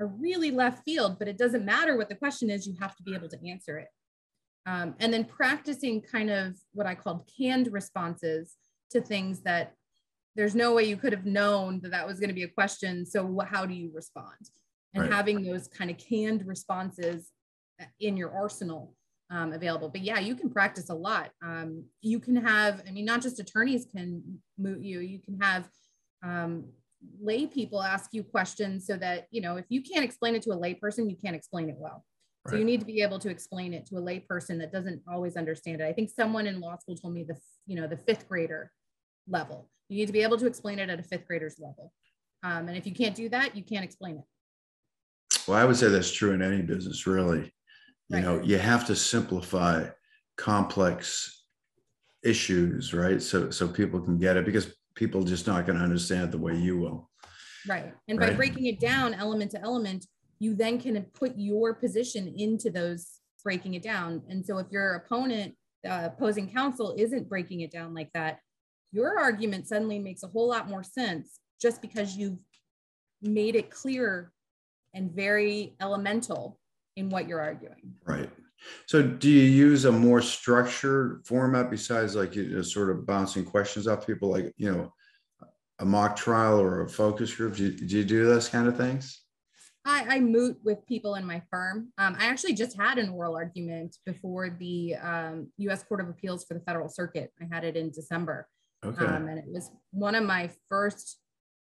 are 0.00 0.06
really 0.06 0.50
left 0.50 0.84
field 0.84 1.18
but 1.18 1.28
it 1.28 1.36
doesn't 1.36 1.64
matter 1.64 1.96
what 1.96 2.08
the 2.08 2.14
question 2.14 2.48
is 2.48 2.66
you 2.66 2.76
have 2.80 2.94
to 2.96 3.02
be 3.02 3.14
able 3.14 3.28
to 3.28 3.48
answer 3.48 3.76
it 3.78 3.88
um, 4.66 4.94
and 5.00 5.12
then 5.12 5.24
practicing 5.24 6.00
kind 6.00 6.30
of 6.30 6.56
what 6.72 6.86
i 6.86 6.94
called 6.94 7.28
canned 7.38 7.72
responses 7.72 8.54
to 8.90 9.00
things 9.00 9.40
that 9.40 9.72
there's 10.34 10.54
no 10.54 10.74
way 10.74 10.84
you 10.84 10.96
could 10.96 11.12
have 11.12 11.24
known 11.24 11.80
that 11.80 11.90
that 11.90 12.06
was 12.06 12.20
going 12.20 12.28
to 12.28 12.34
be 12.34 12.42
a 12.42 12.48
question 12.48 13.06
so 13.06 13.38
how 13.48 13.64
do 13.64 13.74
you 13.74 13.90
respond 13.94 14.50
and 14.94 15.04
right. 15.04 15.12
having 15.12 15.42
those 15.42 15.68
kind 15.68 15.90
of 15.90 15.98
canned 15.98 16.46
responses 16.46 17.30
in 18.00 18.16
your 18.16 18.32
arsenal 18.32 18.94
um, 19.30 19.52
available. 19.52 19.88
But 19.88 20.02
yeah, 20.02 20.18
you 20.18 20.34
can 20.34 20.50
practice 20.50 20.88
a 20.90 20.94
lot. 20.94 21.30
Um, 21.42 21.84
you 22.00 22.20
can 22.20 22.36
have, 22.36 22.82
I 22.86 22.92
mean, 22.92 23.04
not 23.04 23.22
just 23.22 23.40
attorneys 23.40 23.86
can 23.86 24.40
moot 24.58 24.82
you, 24.82 25.00
you 25.00 25.20
can 25.20 25.38
have 25.40 25.68
um, 26.22 26.66
lay 27.20 27.46
people 27.46 27.82
ask 27.82 28.10
you 28.12 28.22
questions 28.22 28.86
so 28.86 28.96
that, 28.96 29.26
you 29.30 29.40
know, 29.40 29.56
if 29.56 29.66
you 29.68 29.82
can't 29.82 30.04
explain 30.04 30.34
it 30.34 30.42
to 30.42 30.52
a 30.52 30.54
lay 30.54 30.74
person, 30.74 31.10
you 31.10 31.16
can't 31.16 31.36
explain 31.36 31.68
it 31.68 31.76
well. 31.78 32.04
Right. 32.46 32.52
So 32.52 32.58
you 32.58 32.64
need 32.64 32.80
to 32.80 32.86
be 32.86 33.02
able 33.02 33.18
to 33.18 33.28
explain 33.28 33.74
it 33.74 33.86
to 33.86 33.96
a 33.96 34.00
layperson 34.00 34.58
that 34.58 34.72
doesn't 34.72 35.02
always 35.10 35.36
understand 35.36 35.80
it. 35.80 35.84
I 35.84 35.92
think 35.92 36.10
someone 36.10 36.46
in 36.46 36.60
law 36.60 36.76
school 36.78 36.96
told 36.96 37.14
me 37.14 37.24
the, 37.24 37.36
you 37.66 37.74
know, 37.76 37.86
the 37.86 37.96
fifth 37.96 38.28
grader 38.28 38.70
level. 39.28 39.68
You 39.88 39.98
need 39.98 40.06
to 40.06 40.12
be 40.12 40.22
able 40.22 40.38
to 40.38 40.46
explain 40.46 40.78
it 40.78 40.88
at 40.88 41.00
a 41.00 41.02
fifth 41.02 41.26
grader's 41.26 41.58
level. 41.58 41.92
Um, 42.42 42.68
and 42.68 42.76
if 42.76 42.86
you 42.86 42.94
can't 42.94 43.14
do 43.14 43.28
that, 43.30 43.56
you 43.56 43.64
can't 43.64 43.84
explain 43.84 44.18
it. 44.18 45.38
Well, 45.48 45.58
I 45.58 45.64
would 45.64 45.76
say 45.76 45.88
that's 45.88 46.12
true 46.12 46.32
in 46.32 46.42
any 46.42 46.62
business, 46.62 47.06
really. 47.06 47.52
You 48.08 48.16
right. 48.16 48.22
know, 48.22 48.40
you 48.42 48.58
have 48.58 48.86
to 48.86 48.96
simplify 48.96 49.88
complex 50.36 51.44
issues, 52.22 52.94
right? 52.94 53.20
So 53.20 53.50
so 53.50 53.66
people 53.66 54.00
can 54.00 54.18
get 54.18 54.36
it 54.36 54.44
because 54.44 54.74
people 54.94 55.22
just 55.22 55.46
not 55.46 55.66
going 55.66 55.78
to 55.78 55.84
understand 55.84 56.32
the 56.32 56.38
way 56.38 56.56
you 56.56 56.78
will. 56.78 57.10
Right. 57.68 57.92
And 58.08 58.18
right? 58.18 58.30
by 58.30 58.36
breaking 58.36 58.66
it 58.66 58.80
down 58.80 59.14
element 59.14 59.50
to 59.52 59.60
element, 59.60 60.06
you 60.38 60.54
then 60.54 60.80
can 60.80 61.00
put 61.14 61.32
your 61.36 61.74
position 61.74 62.32
into 62.36 62.70
those 62.70 63.20
breaking 63.42 63.74
it 63.74 63.82
down. 63.82 64.22
And 64.28 64.44
so 64.44 64.58
if 64.58 64.66
your 64.70 64.94
opponent, 64.94 65.54
uh, 65.88 66.08
opposing 66.12 66.50
counsel, 66.50 66.94
isn't 66.98 67.28
breaking 67.28 67.60
it 67.60 67.70
down 67.70 67.94
like 67.94 68.10
that, 68.12 68.40
your 68.92 69.18
argument 69.18 69.68
suddenly 69.68 69.98
makes 69.98 70.22
a 70.22 70.28
whole 70.28 70.48
lot 70.48 70.68
more 70.68 70.82
sense 70.82 71.38
just 71.60 71.80
because 71.80 72.16
you've 72.16 72.38
made 73.22 73.54
it 73.54 73.70
clear 73.70 74.32
and 74.94 75.12
very 75.12 75.76
elemental 75.80 76.58
in 76.96 77.10
what 77.10 77.28
you're 77.28 77.40
arguing. 77.40 77.94
Right. 78.04 78.30
So, 78.86 79.02
do 79.02 79.28
you 79.28 79.42
use 79.42 79.84
a 79.84 79.92
more 79.92 80.22
structured 80.22 81.22
format 81.26 81.70
besides 81.70 82.16
like 82.16 82.34
you 82.34 82.48
know, 82.48 82.62
sort 82.62 82.90
of 82.90 83.06
bouncing 83.06 83.44
questions 83.44 83.86
off 83.86 84.06
people, 84.06 84.30
like 84.30 84.52
you 84.56 84.72
know, 84.72 84.92
a 85.78 85.84
mock 85.84 86.16
trial 86.16 86.58
or 86.58 86.82
a 86.82 86.88
focus 86.88 87.34
group? 87.34 87.56
Do 87.56 87.64
you 87.64 87.72
do, 87.72 87.98
you 87.98 88.04
do 88.04 88.24
those 88.24 88.48
kind 88.48 88.66
of 88.66 88.76
things? 88.76 89.25
I, 89.86 90.16
I 90.16 90.20
moot 90.20 90.58
with 90.64 90.84
people 90.86 91.14
in 91.14 91.24
my 91.24 91.40
firm. 91.50 91.92
Um, 91.96 92.16
I 92.18 92.26
actually 92.26 92.54
just 92.54 92.76
had 92.76 92.98
an 92.98 93.10
oral 93.10 93.36
argument 93.36 93.96
before 94.04 94.50
the 94.50 94.96
um, 94.96 95.48
U.S. 95.58 95.84
Court 95.84 96.00
of 96.00 96.08
Appeals 96.08 96.44
for 96.44 96.54
the 96.54 96.60
Federal 96.60 96.88
Circuit. 96.88 97.32
I 97.40 97.46
had 97.54 97.64
it 97.64 97.76
in 97.76 97.90
December, 97.90 98.48
Okay. 98.84 99.04
um, 99.04 99.28
and 99.28 99.38
it 99.38 99.44
was 99.46 99.70
one 99.92 100.14
of 100.16 100.24
my 100.24 100.50
first, 100.68 101.18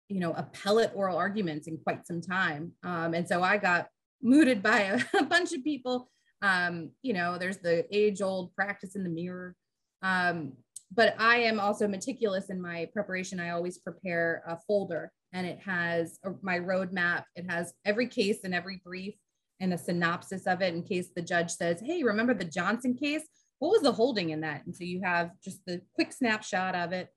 you 0.08 0.20
know, 0.20 0.32
appellate 0.34 0.92
oral 0.94 1.18
arguments 1.18 1.66
in 1.66 1.76
quite 1.76 2.06
some 2.06 2.20
time. 2.20 2.72
Um, 2.84 3.14
and 3.14 3.28
so 3.28 3.42
I 3.42 3.58
got 3.58 3.88
mooted 4.22 4.62
by 4.62 4.80
a, 4.80 5.00
a 5.18 5.24
bunch 5.24 5.52
of 5.52 5.64
people. 5.64 6.08
Um, 6.40 6.90
you 7.02 7.14
know, 7.14 7.36
there's 7.36 7.58
the 7.58 7.84
age-old 7.94 8.54
practice 8.54 8.94
in 8.94 9.02
the 9.02 9.10
mirror. 9.10 9.56
Um, 10.02 10.52
but 10.94 11.16
I 11.18 11.38
am 11.38 11.58
also 11.58 11.88
meticulous 11.88 12.50
in 12.50 12.62
my 12.62 12.88
preparation. 12.92 13.40
I 13.40 13.50
always 13.50 13.78
prepare 13.78 14.44
a 14.46 14.58
folder 14.68 15.10
and 15.34 15.46
it 15.46 15.58
has 15.58 16.18
a, 16.24 16.30
my 16.40 16.58
roadmap. 16.58 17.24
It 17.34 17.50
has 17.50 17.74
every 17.84 18.06
case 18.06 18.38
and 18.44 18.54
every 18.54 18.80
brief 18.84 19.14
and 19.60 19.74
a 19.74 19.78
synopsis 19.78 20.46
of 20.46 20.62
it 20.62 20.72
in 20.72 20.82
case 20.82 21.08
the 21.14 21.22
judge 21.22 21.50
says, 21.50 21.82
Hey, 21.84 22.02
remember 22.02 22.32
the 22.32 22.44
Johnson 22.44 22.94
case? 22.94 23.24
What 23.58 23.70
was 23.70 23.82
the 23.82 23.92
holding 23.92 24.30
in 24.30 24.40
that? 24.40 24.64
And 24.64 24.74
so 24.74 24.84
you 24.84 25.02
have 25.02 25.30
just 25.42 25.60
the 25.66 25.82
quick 25.94 26.12
snapshot 26.12 26.74
of 26.74 26.92
it. 26.92 27.08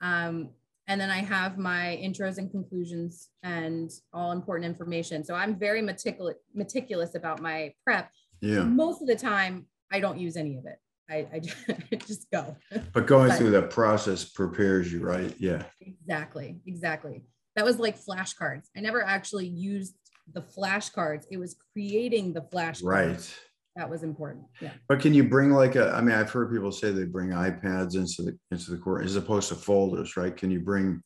Um, 0.00 0.50
and 0.86 1.00
then 1.00 1.10
I 1.10 1.18
have 1.18 1.58
my 1.58 1.98
intros 2.02 2.38
and 2.38 2.50
conclusions 2.50 3.28
and 3.42 3.90
all 4.12 4.32
important 4.32 4.66
information. 4.66 5.24
So 5.24 5.34
I'm 5.34 5.58
very 5.58 5.82
meticulous, 5.82 6.36
meticulous 6.54 7.14
about 7.14 7.40
my 7.40 7.72
prep. 7.84 8.10
Yeah. 8.40 8.64
Most 8.64 9.00
of 9.00 9.08
the 9.08 9.16
time, 9.16 9.66
I 9.90 10.00
don't 10.00 10.18
use 10.18 10.36
any 10.36 10.58
of 10.58 10.66
it. 10.66 10.78
I, 11.08 11.26
I 11.32 11.38
just, 11.40 11.56
I 11.68 11.96
just 11.96 12.30
go. 12.30 12.54
But 12.92 13.06
going 13.06 13.30
But- 13.30 13.38
through 13.38 13.50
that 13.50 13.70
process 13.70 14.24
prepares 14.24 14.92
you, 14.92 15.00
right? 15.00 15.34
Yeah. 15.38 15.64
Exactly, 15.80 16.60
exactly. 16.66 17.22
That 17.56 17.64
was 17.64 17.78
like 17.78 17.98
flashcards. 17.98 18.68
I 18.76 18.80
never 18.80 19.02
actually 19.02 19.46
used 19.46 19.94
the 20.32 20.42
flashcards. 20.42 21.24
It 21.30 21.36
was 21.38 21.56
creating 21.72 22.32
the 22.32 22.40
flashcards 22.42 22.82
Right. 22.84 23.38
that 23.76 23.88
was 23.88 24.02
important. 24.02 24.44
Yeah. 24.60 24.72
But 24.88 25.00
can 25.00 25.14
you 25.14 25.24
bring 25.28 25.50
like 25.50 25.76
a, 25.76 25.92
I 25.92 26.00
mean, 26.00 26.14
I've 26.14 26.30
heard 26.30 26.50
people 26.52 26.72
say 26.72 26.90
they 26.90 27.04
bring 27.04 27.28
iPads 27.30 27.94
into 27.96 28.22
the, 28.22 28.38
into 28.50 28.70
the 28.70 28.78
court 28.78 29.04
as 29.04 29.16
opposed 29.16 29.48
to 29.50 29.54
folders, 29.54 30.16
right? 30.16 30.36
Can 30.36 30.50
you 30.50 30.60
bring, 30.60 31.02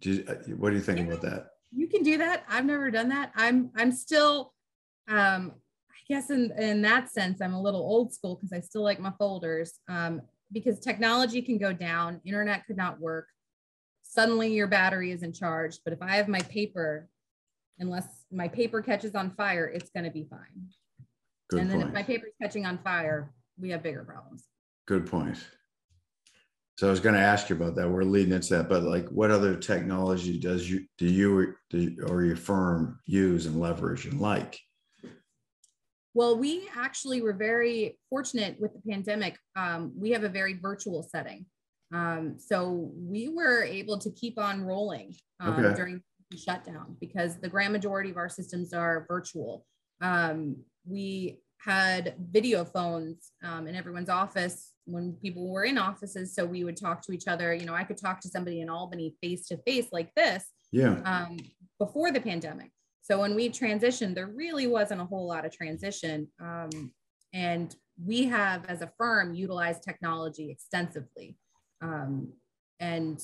do 0.00 0.12
you, 0.12 0.24
uh, 0.28 0.34
what 0.56 0.70
do 0.70 0.76
you 0.76 0.82
think 0.82 1.00
about 1.00 1.22
that? 1.22 1.46
You 1.74 1.88
can 1.88 2.02
do 2.02 2.18
that. 2.18 2.44
I've 2.48 2.66
never 2.66 2.90
done 2.90 3.08
that. 3.10 3.32
I'm 3.34 3.70
I'm 3.76 3.92
still 3.92 4.52
um 5.08 5.52
I 5.90 6.00
guess 6.06 6.28
in 6.28 6.52
in 6.58 6.82
that 6.82 7.10
sense 7.10 7.40
I'm 7.40 7.54
a 7.54 7.62
little 7.62 7.80
old 7.80 8.12
school 8.12 8.34
because 8.34 8.52
I 8.52 8.60
still 8.60 8.82
like 8.82 9.00
my 9.00 9.12
folders. 9.18 9.72
Um 9.88 10.20
because 10.52 10.80
technology 10.80 11.40
can 11.40 11.56
go 11.56 11.72
down, 11.72 12.20
internet 12.26 12.66
could 12.66 12.76
not 12.76 13.00
work. 13.00 13.26
Suddenly 14.14 14.52
your 14.52 14.66
battery 14.66 15.10
isn't 15.10 15.32
charged, 15.32 15.80
but 15.84 15.94
if 15.94 16.02
I 16.02 16.16
have 16.16 16.28
my 16.28 16.40
paper 16.40 17.08
unless 17.78 18.06
my 18.30 18.46
paper 18.46 18.82
catches 18.82 19.14
on 19.14 19.30
fire, 19.30 19.64
it's 19.64 19.88
going 19.88 20.04
to 20.04 20.10
be 20.10 20.26
fine. 20.28 20.68
Good 21.48 21.60
and 21.60 21.70
then 21.70 21.80
if 21.80 21.86
my 21.88 21.94
point. 21.94 22.06
paper's 22.06 22.32
catching 22.40 22.66
on 22.66 22.76
fire, 22.84 23.32
we 23.58 23.70
have 23.70 23.82
bigger 23.82 24.04
problems. 24.04 24.44
Good 24.86 25.06
point. 25.06 25.38
So 26.76 26.88
I 26.88 26.90
was 26.90 27.00
going 27.00 27.14
to 27.14 27.22
ask 27.22 27.48
you 27.48 27.56
about 27.56 27.74
that. 27.76 27.88
We're 27.88 28.02
leading 28.04 28.34
into 28.34 28.54
that, 28.54 28.68
but 28.68 28.82
like 28.82 29.08
what 29.08 29.30
other 29.30 29.56
technology 29.56 30.38
does 30.38 30.68
you, 30.68 30.84
do 30.98 31.06
you 31.06 31.38
or- 31.38 31.56
do, 31.70 31.96
or 32.06 32.22
your 32.22 32.36
firm 32.36 33.00
use 33.06 33.46
and 33.46 33.58
leverage 33.58 34.04
and 34.04 34.20
like? 34.20 34.60
Well, 36.12 36.36
we 36.36 36.68
actually 36.76 37.22
were 37.22 37.32
very 37.32 37.98
fortunate 38.10 38.60
with 38.60 38.74
the 38.74 38.90
pandemic. 38.90 39.38
Um, 39.56 39.92
we 39.96 40.10
have 40.10 40.24
a 40.24 40.28
very 40.28 40.52
virtual 40.52 41.02
setting. 41.02 41.46
Um, 41.92 42.36
so 42.38 42.90
we 42.96 43.28
were 43.28 43.62
able 43.62 43.98
to 43.98 44.10
keep 44.10 44.38
on 44.38 44.62
rolling 44.64 45.14
um, 45.40 45.64
Okay. 45.64 45.74
during 45.76 46.02
the 46.30 46.36
shutdown 46.36 46.96
because 47.00 47.38
the 47.38 47.48
grand 47.48 47.72
majority 47.72 48.10
of 48.10 48.16
our 48.16 48.28
systems 48.28 48.72
are 48.72 49.04
virtual. 49.08 49.66
Um, 50.00 50.56
we 50.86 51.40
had 51.58 52.14
video 52.18 52.64
phones 52.64 53.30
um, 53.44 53.66
in 53.68 53.76
everyone's 53.76 54.08
office 54.08 54.72
when 54.86 55.12
people 55.22 55.48
were 55.48 55.64
in 55.64 55.78
offices. 55.78 56.34
So 56.34 56.44
we 56.44 56.64
would 56.64 56.76
talk 56.76 57.02
to 57.02 57.12
each 57.12 57.28
other. 57.28 57.54
You 57.54 57.66
know, 57.66 57.74
I 57.74 57.84
could 57.84 57.98
talk 57.98 58.20
to 58.22 58.28
somebody 58.28 58.60
in 58.62 58.68
Albany 58.68 59.14
face 59.22 59.46
to 59.48 59.58
face 59.58 59.88
like 59.92 60.12
this 60.16 60.44
Yeah. 60.72 61.00
um, 61.04 61.36
before 61.78 62.10
the 62.10 62.20
pandemic. 62.20 62.70
So 63.02 63.20
when 63.20 63.34
we 63.34 63.48
transitioned, 63.50 64.14
there 64.14 64.28
really 64.28 64.66
wasn't 64.66 65.00
a 65.00 65.04
whole 65.04 65.26
lot 65.28 65.44
of 65.44 65.52
transition. 65.52 66.28
Um, 66.40 66.92
and 67.32 67.74
we 68.04 68.24
have, 68.24 68.64
as 68.66 68.82
a 68.82 68.90
firm, 68.98 69.34
utilized 69.34 69.82
technology 69.82 70.50
extensively. 70.50 71.36
Um, 71.82 72.28
and 72.80 73.20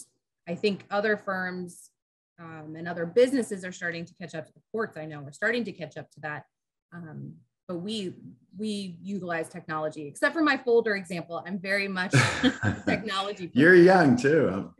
I 0.48 0.54
think 0.54 0.84
other 0.90 1.16
firms 1.16 1.90
um, 2.38 2.74
and 2.76 2.86
other 2.86 3.06
businesses 3.06 3.64
are 3.64 3.72
starting 3.72 4.04
to 4.04 4.14
catch 4.14 4.34
up 4.34 4.46
to 4.46 4.52
the 4.52 4.60
courts. 4.72 4.96
I 4.96 5.06
know 5.06 5.20
we're 5.20 5.32
starting 5.32 5.64
to 5.64 5.72
catch 5.72 5.96
up 5.96 6.10
to 6.12 6.20
that. 6.20 6.44
Um, 6.92 7.34
but 7.66 7.76
we 7.76 8.14
we 8.56 8.96
utilize 9.02 9.48
technology, 9.48 10.06
except 10.06 10.34
for 10.34 10.42
my 10.42 10.56
folder 10.56 10.96
example. 10.96 11.44
I'm 11.46 11.58
very 11.58 11.86
much 11.86 12.14
technology. 12.86 13.50
You're 13.52 13.74
young 13.74 14.16
too. 14.16 14.48
Um, 14.50 14.74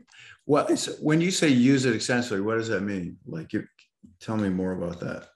What, 0.45 0.79
so 0.79 0.93
when 0.93 1.21
you 1.21 1.29
say 1.29 1.49
use 1.49 1.85
it 1.85 1.95
extensively, 1.95 2.41
what 2.41 2.55
does 2.55 2.67
that 2.69 2.81
mean? 2.81 3.17
Like 3.27 3.53
you, 3.53 3.67
tell 4.19 4.37
me 4.37 4.49
more 4.49 4.71
about 4.71 4.99
that. 5.01 5.27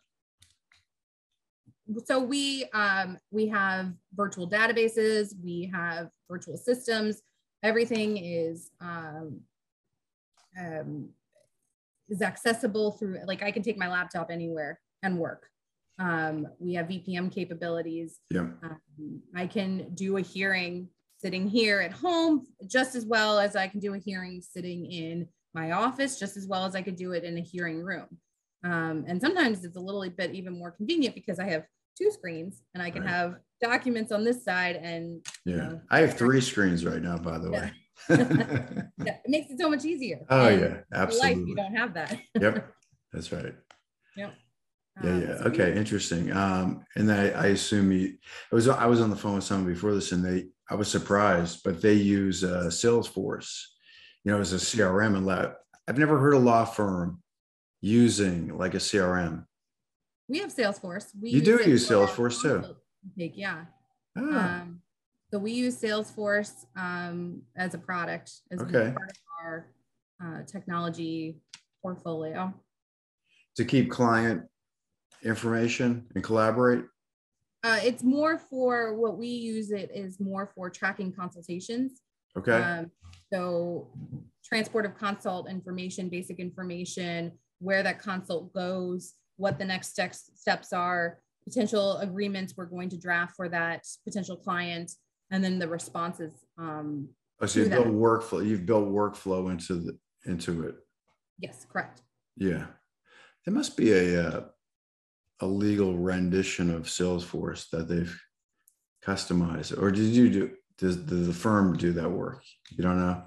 so 2.06 2.20
we 2.20 2.66
um, 2.74 3.20
we 3.30 3.48
have 3.48 3.94
virtual 4.16 4.50
databases 4.50 5.34
we 5.44 5.70
have 5.72 6.10
virtual 6.28 6.58
systems 6.58 7.22
everything 7.64 8.18
is 8.18 8.70
um, 8.82 9.40
um, 10.60 11.10
is 12.10 12.22
accessible 12.22 12.92
through 12.92 13.20
like 13.26 13.42
i 13.42 13.52
can 13.52 13.64
take 13.64 13.78
my 13.78 13.88
laptop 13.88 14.30
anywhere 14.30 14.80
and 15.02 15.18
work 15.18 15.48
um, 16.00 16.48
we 16.60 16.74
have 16.74 16.88
vpn 16.88 17.32
capabilities 17.34 18.20
Yeah. 18.30 18.48
um, 18.64 19.22
i 19.36 19.48
can 19.48 19.94
do 19.96 20.18
a 20.18 20.22
hearing 20.22 20.90
sitting 21.18 21.48
here 21.48 21.80
at 21.80 21.94
home 21.94 22.46
just 22.68 22.96
as 22.96 23.06
well 23.06 23.40
as 23.40 23.56
i 23.56 23.68
can 23.68 23.80
do 23.80 23.94
a 23.94 23.98
hearing 23.98 24.42
sitting 24.42 24.86
in 24.92 25.28
my 25.54 25.72
office 25.72 26.20
just 26.20 26.36
as 26.36 26.46
well 26.48 26.66
as 26.66 26.76
i 26.76 26.82
could 26.82 26.98
do 26.98 27.14
it 27.14 27.24
in 27.24 27.38
a 27.38 27.42
hearing 27.42 27.82
room 27.82 28.08
um, 28.66 29.04
and 29.08 29.20
sometimes 29.20 29.66
it's 29.66 29.76
a 29.76 29.80
little 29.80 30.08
bit 30.10 30.34
even 30.34 30.58
more 30.58 30.72
convenient 30.72 31.16
because 31.16 31.38
I 31.38 31.50
have 31.50 31.66
two 31.98 32.10
screens 32.12 32.62
and 32.74 32.82
I 32.82 32.90
can 32.92 33.02
Right. 33.04 33.10
have 33.10 33.36
documents 33.68 34.12
on 34.12 34.24
this 34.24 34.44
side 34.44 34.76
and 34.76 35.26
Yeah. 35.46 35.56
know, 35.56 35.82
I 35.90 36.00
have 36.02 36.16
three 36.18 36.42
screens 36.42 36.86
right 36.86 37.02
now, 37.02 37.18
by 37.18 37.38
the 37.40 37.50
way. 37.52 37.72
yeah, 38.10 38.18
it 39.26 39.30
makes 39.30 39.50
it 39.52 39.60
so 39.60 39.70
much 39.70 39.86
easier. 39.86 40.20
oh 40.30 40.48
And 40.48 40.60
yeah, 40.62 40.66
in 40.68 40.74
Life, 40.74 40.84
absolutely. 40.92 41.44
you 41.50 41.56
don't 41.56 41.76
have 41.76 41.94
that. 41.96 42.20
Yep. 42.40 42.68
That's 43.14 43.32
right. 43.32 43.56
yep 44.18 44.34
Yeah, 45.04 45.10
Um, 45.10 45.22
yeah. 45.22 45.38
so 45.38 45.44
we- 45.46 45.50
Okay, 45.52 45.78
interesting. 45.78 46.32
Um, 46.34 46.84
and 46.96 47.12
I, 47.12 47.30
I 47.30 47.46
assume 47.48 47.92
you, 47.92 48.18
I 48.52 48.56
was, 48.56 48.68
I 48.68 48.86
was 48.86 49.00
on 49.02 49.10
the 49.10 49.16
phone 49.16 49.36
with 49.36 49.44
someone 49.46 49.72
before 49.74 49.94
this 49.94 50.12
and 50.12 50.24
they, 50.24 50.48
I 50.70 50.76
was 50.76 50.90
surprised, 50.90 51.62
but 51.64 51.82
they 51.82 51.94
use 51.94 52.44
uh, 52.44 52.66
Salesforce, 52.68 53.52
you 54.24 54.32
know, 54.32 54.40
as 54.40 54.54
a 54.54 54.58
CRM 54.58 55.16
and 55.18 55.26
lab. 55.26 55.54
I've 55.88 55.98
never 55.98 56.18
heard 56.20 56.34
a 56.34 56.40
law 56.40 56.66
firm 56.66 57.22
using 57.82 58.58
like 58.58 58.74
a 58.74 58.78
CRM. 58.78 59.46
We 60.30 60.40
have 60.40 60.54
Salesforce. 60.56 61.08
We 61.22 61.32
You 61.32 61.42
do 61.42 61.62
use 61.64 61.88
Salesforce, 61.90 62.42
too. 62.42 62.76
Intake, 63.04 63.34
Yeah. 63.38 63.66
Ah, 64.16 64.62
Um, 64.62 64.82
so 65.32 65.40
we 65.40 65.52
use 65.52 65.82
Salesforce 65.82 66.66
um, 66.76 67.42
as 67.56 67.74
a 67.74 67.78
product 67.78 68.32
as 68.52 68.62
Okay. 68.62 68.92
part 68.92 69.10
of 69.10 69.18
our 69.42 69.68
uh, 70.24 70.44
technology 70.44 71.42
portfolio. 71.82 72.54
to 73.56 73.64
keep 73.66 73.92
client 73.92 74.42
information 75.24 76.08
and 76.16 76.24
collaborate. 76.24 76.86
Uh, 77.64 77.80
it's 77.84 78.02
more 78.04 78.38
for 78.40 78.96
what 78.96 79.16
we 79.18 79.28
use 79.28 79.70
it 79.72 79.92
is 79.94 80.20
more 80.20 80.48
for 80.56 80.70
tracking 80.72 81.12
consultations. 81.14 82.02
Okay. 82.36 82.52
Um, 82.52 82.92
so 83.32 83.92
transport 84.44 84.86
of 84.88 84.96
consult 84.98 85.48
information, 85.50 86.10
basic 86.10 86.40
information, 86.40 87.32
where 87.60 87.84
that 87.84 88.00
consult 88.00 88.52
goes, 88.54 89.14
what 89.38 89.60
the 89.60 89.66
next 89.66 89.90
steps 89.90 90.32
steps 90.36 90.74
are, 90.74 91.20
potential 91.46 91.98
agreements 91.98 92.54
we're 92.56 92.66
going 92.66 92.90
to 92.90 92.98
draft 92.98 93.36
for 93.36 93.50
that 93.50 93.86
potential 94.06 94.38
client, 94.38 94.92
and 95.32 95.44
then 95.44 95.60
the 95.60 95.68
responses. 95.68 96.34
Um, 96.58 97.10
Oh, 97.42 97.46
so 97.46 97.60
you 97.60 97.66
do 97.66 97.72
built 97.72 97.88
workflow, 97.88 98.46
you've 98.48 98.66
built 98.66 98.88
workflow 98.88 99.52
into 99.52 99.76
the, 99.76 99.98
into 100.26 100.64
it. 100.68 100.76
yes, 101.40 101.66
correct. 101.70 102.02
Yeah. 102.38 102.68
There 103.44 103.54
must 103.54 103.76
be 103.76 103.92
a, 103.92 104.28
uh, 104.30 104.46
a 105.42 105.46
legal 105.48 105.98
rendition 105.98 106.70
of 106.74 106.84
Salesforce 106.84 107.70
that 107.72 107.90
they've 107.90 108.18
customized, 109.04 109.78
or 109.82 109.92
did 109.92 110.06
you 110.06 110.30
do, 110.30 110.52
does, 110.78 110.96
does 110.96 111.28
the 111.28 111.34
firm 111.34 111.76
do 111.76 111.92
that 111.94 112.10
work? 112.10 112.42
You 112.72 112.84
don't 112.84 113.00
know? 113.00 113.24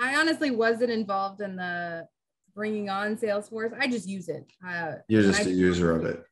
I 0.00 0.14
honestly 0.14 0.50
wasn't 0.52 0.90
involved 0.90 1.42
in 1.42 1.56
the 1.56 2.06
bringing 2.54 2.88
on 2.88 3.16
Salesforce. 3.16 3.76
I 3.78 3.88
just 3.88 4.08
use 4.08 4.28
it. 4.30 4.50
Uh, 4.66 4.92
You're 5.08 5.22
just 5.22 5.40
I- 5.40 5.50
a 5.50 5.52
user 5.52 5.90
of 5.94 6.04
it. 6.06 6.24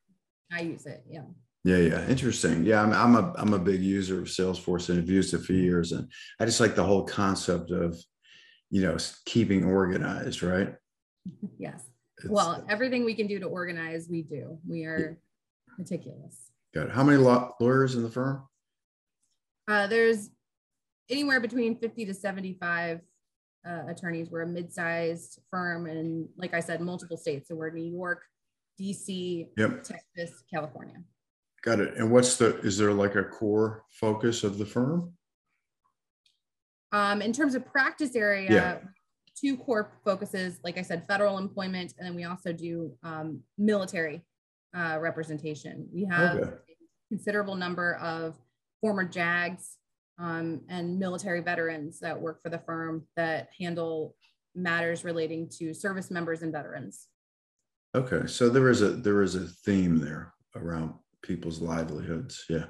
I 0.51 0.61
use 0.61 0.85
it. 0.85 1.03
Yeah. 1.09 1.23
Yeah, 1.63 1.77
yeah, 1.77 2.07
interesting. 2.07 2.63
Yeah, 2.63 2.81
I'm, 2.81 2.93
I'm 2.93 3.15
a 3.15 3.33
I'm 3.37 3.53
a 3.53 3.59
big 3.59 3.81
user 3.81 4.19
of 4.21 4.27
Salesforce 4.27 4.87
and 4.89 4.97
have 4.99 5.09
used 5.09 5.33
it 5.33 5.39
for 5.43 5.51
years, 5.53 5.91
and 5.91 6.09
I 6.39 6.45
just 6.45 6.61
like 6.61 6.75
the 6.75 6.83
whole 6.83 7.03
concept 7.03 7.71
of, 7.71 7.97
you 8.69 8.81
know, 8.83 8.95
keeping 9.25 9.65
organized, 9.65 10.43
right? 10.43 10.73
Yes. 11.59 11.81
It's- 12.19 12.29
Well, 12.29 12.63
everything 12.69 13.03
we 13.03 13.15
can 13.15 13.27
do 13.27 13.37
to 13.39 13.47
organize, 13.47 14.07
we 14.09 14.21
do. 14.21 14.57
We 14.65 14.85
are 14.85 15.19
meticulous. 15.77 16.51
Got 16.73 16.85
it. 16.87 16.91
How 16.93 17.03
many 17.03 17.17
law- 17.17 17.51
lawyers 17.59 17.95
in 17.95 18.03
the 18.03 18.09
firm? 18.09 18.43
Uh, 19.67 19.87
there's 19.87 20.29
anywhere 21.09 21.41
between 21.41 21.77
50 21.77 22.05
to 22.05 22.13
75 22.13 23.01
uh, 23.67 23.81
attorneys. 23.89 24.29
We're 24.29 24.43
a 24.43 24.47
mid-sized 24.47 25.39
firm, 25.51 25.85
and 25.87 26.29
like 26.37 26.53
I 26.53 26.61
said, 26.61 26.79
multiple 26.79 27.17
states. 27.17 27.49
So 27.49 27.55
we're 27.55 27.71
New 27.71 27.91
York, 27.91 28.21
DC, 28.79 29.49
Yep, 29.57 29.83
Texas, 29.83 30.43
California. 30.51 30.97
got 31.63 31.79
it. 31.79 31.95
And 31.97 32.11
what's 32.11 32.37
the, 32.37 32.59
is 32.59 32.77
there 32.77 32.93
like 32.93 33.15
a 33.15 33.23
core 33.23 33.83
focus 33.89 34.43
of 34.43 34.57
the 34.57 34.65
firm? 34.65 35.13
Um, 36.91 37.21
in 37.21 37.33
terms 37.33 37.55
of 37.55 37.65
practice 37.65 38.15
area, 38.15 38.51
Yeah. 38.51 38.79
two 39.35 39.57
core 39.57 39.91
focuses, 40.05 40.59
like 40.63 40.77
I 40.77 40.81
said, 40.81 41.05
federal 41.07 41.37
employment, 41.37 41.93
and 41.97 42.07
then 42.07 42.15
we 42.15 42.23
also 42.23 42.53
do 42.53 42.97
um, 43.03 43.41
military 43.57 44.23
uh, 44.75 44.97
representation. 45.01 45.87
We 45.93 46.05
have 46.05 46.37
Okay. 46.37 46.49
a 46.49 46.59
considerable 47.09 47.55
number 47.55 47.95
of 47.95 48.35
former 48.81 49.03
JAGs 49.05 49.77
um, 50.19 50.61
and 50.69 50.97
military 50.99 51.41
veterans 51.41 51.99
that 51.99 52.19
work 52.19 52.41
for 52.41 52.49
the 52.49 52.59
firm 52.59 53.07
that 53.15 53.49
handle 53.59 54.15
matters 54.55 55.03
relating 55.03 55.47
to 55.49 55.73
service 55.73 56.09
members 56.11 56.41
and 56.41 56.51
veterans. 56.51 57.07
Okay, 57.97 58.27
so 58.27 58.47
there 58.49 58.69
is 58.69 58.81
a, 58.83 58.89
there 58.89 59.23
is 59.23 59.33
a 59.35 59.47
theme 59.65 59.97
there 59.97 60.33
around 60.55 60.93
people's 61.23 61.59
livelihoods. 61.61 62.45
Yeah, 62.47 62.65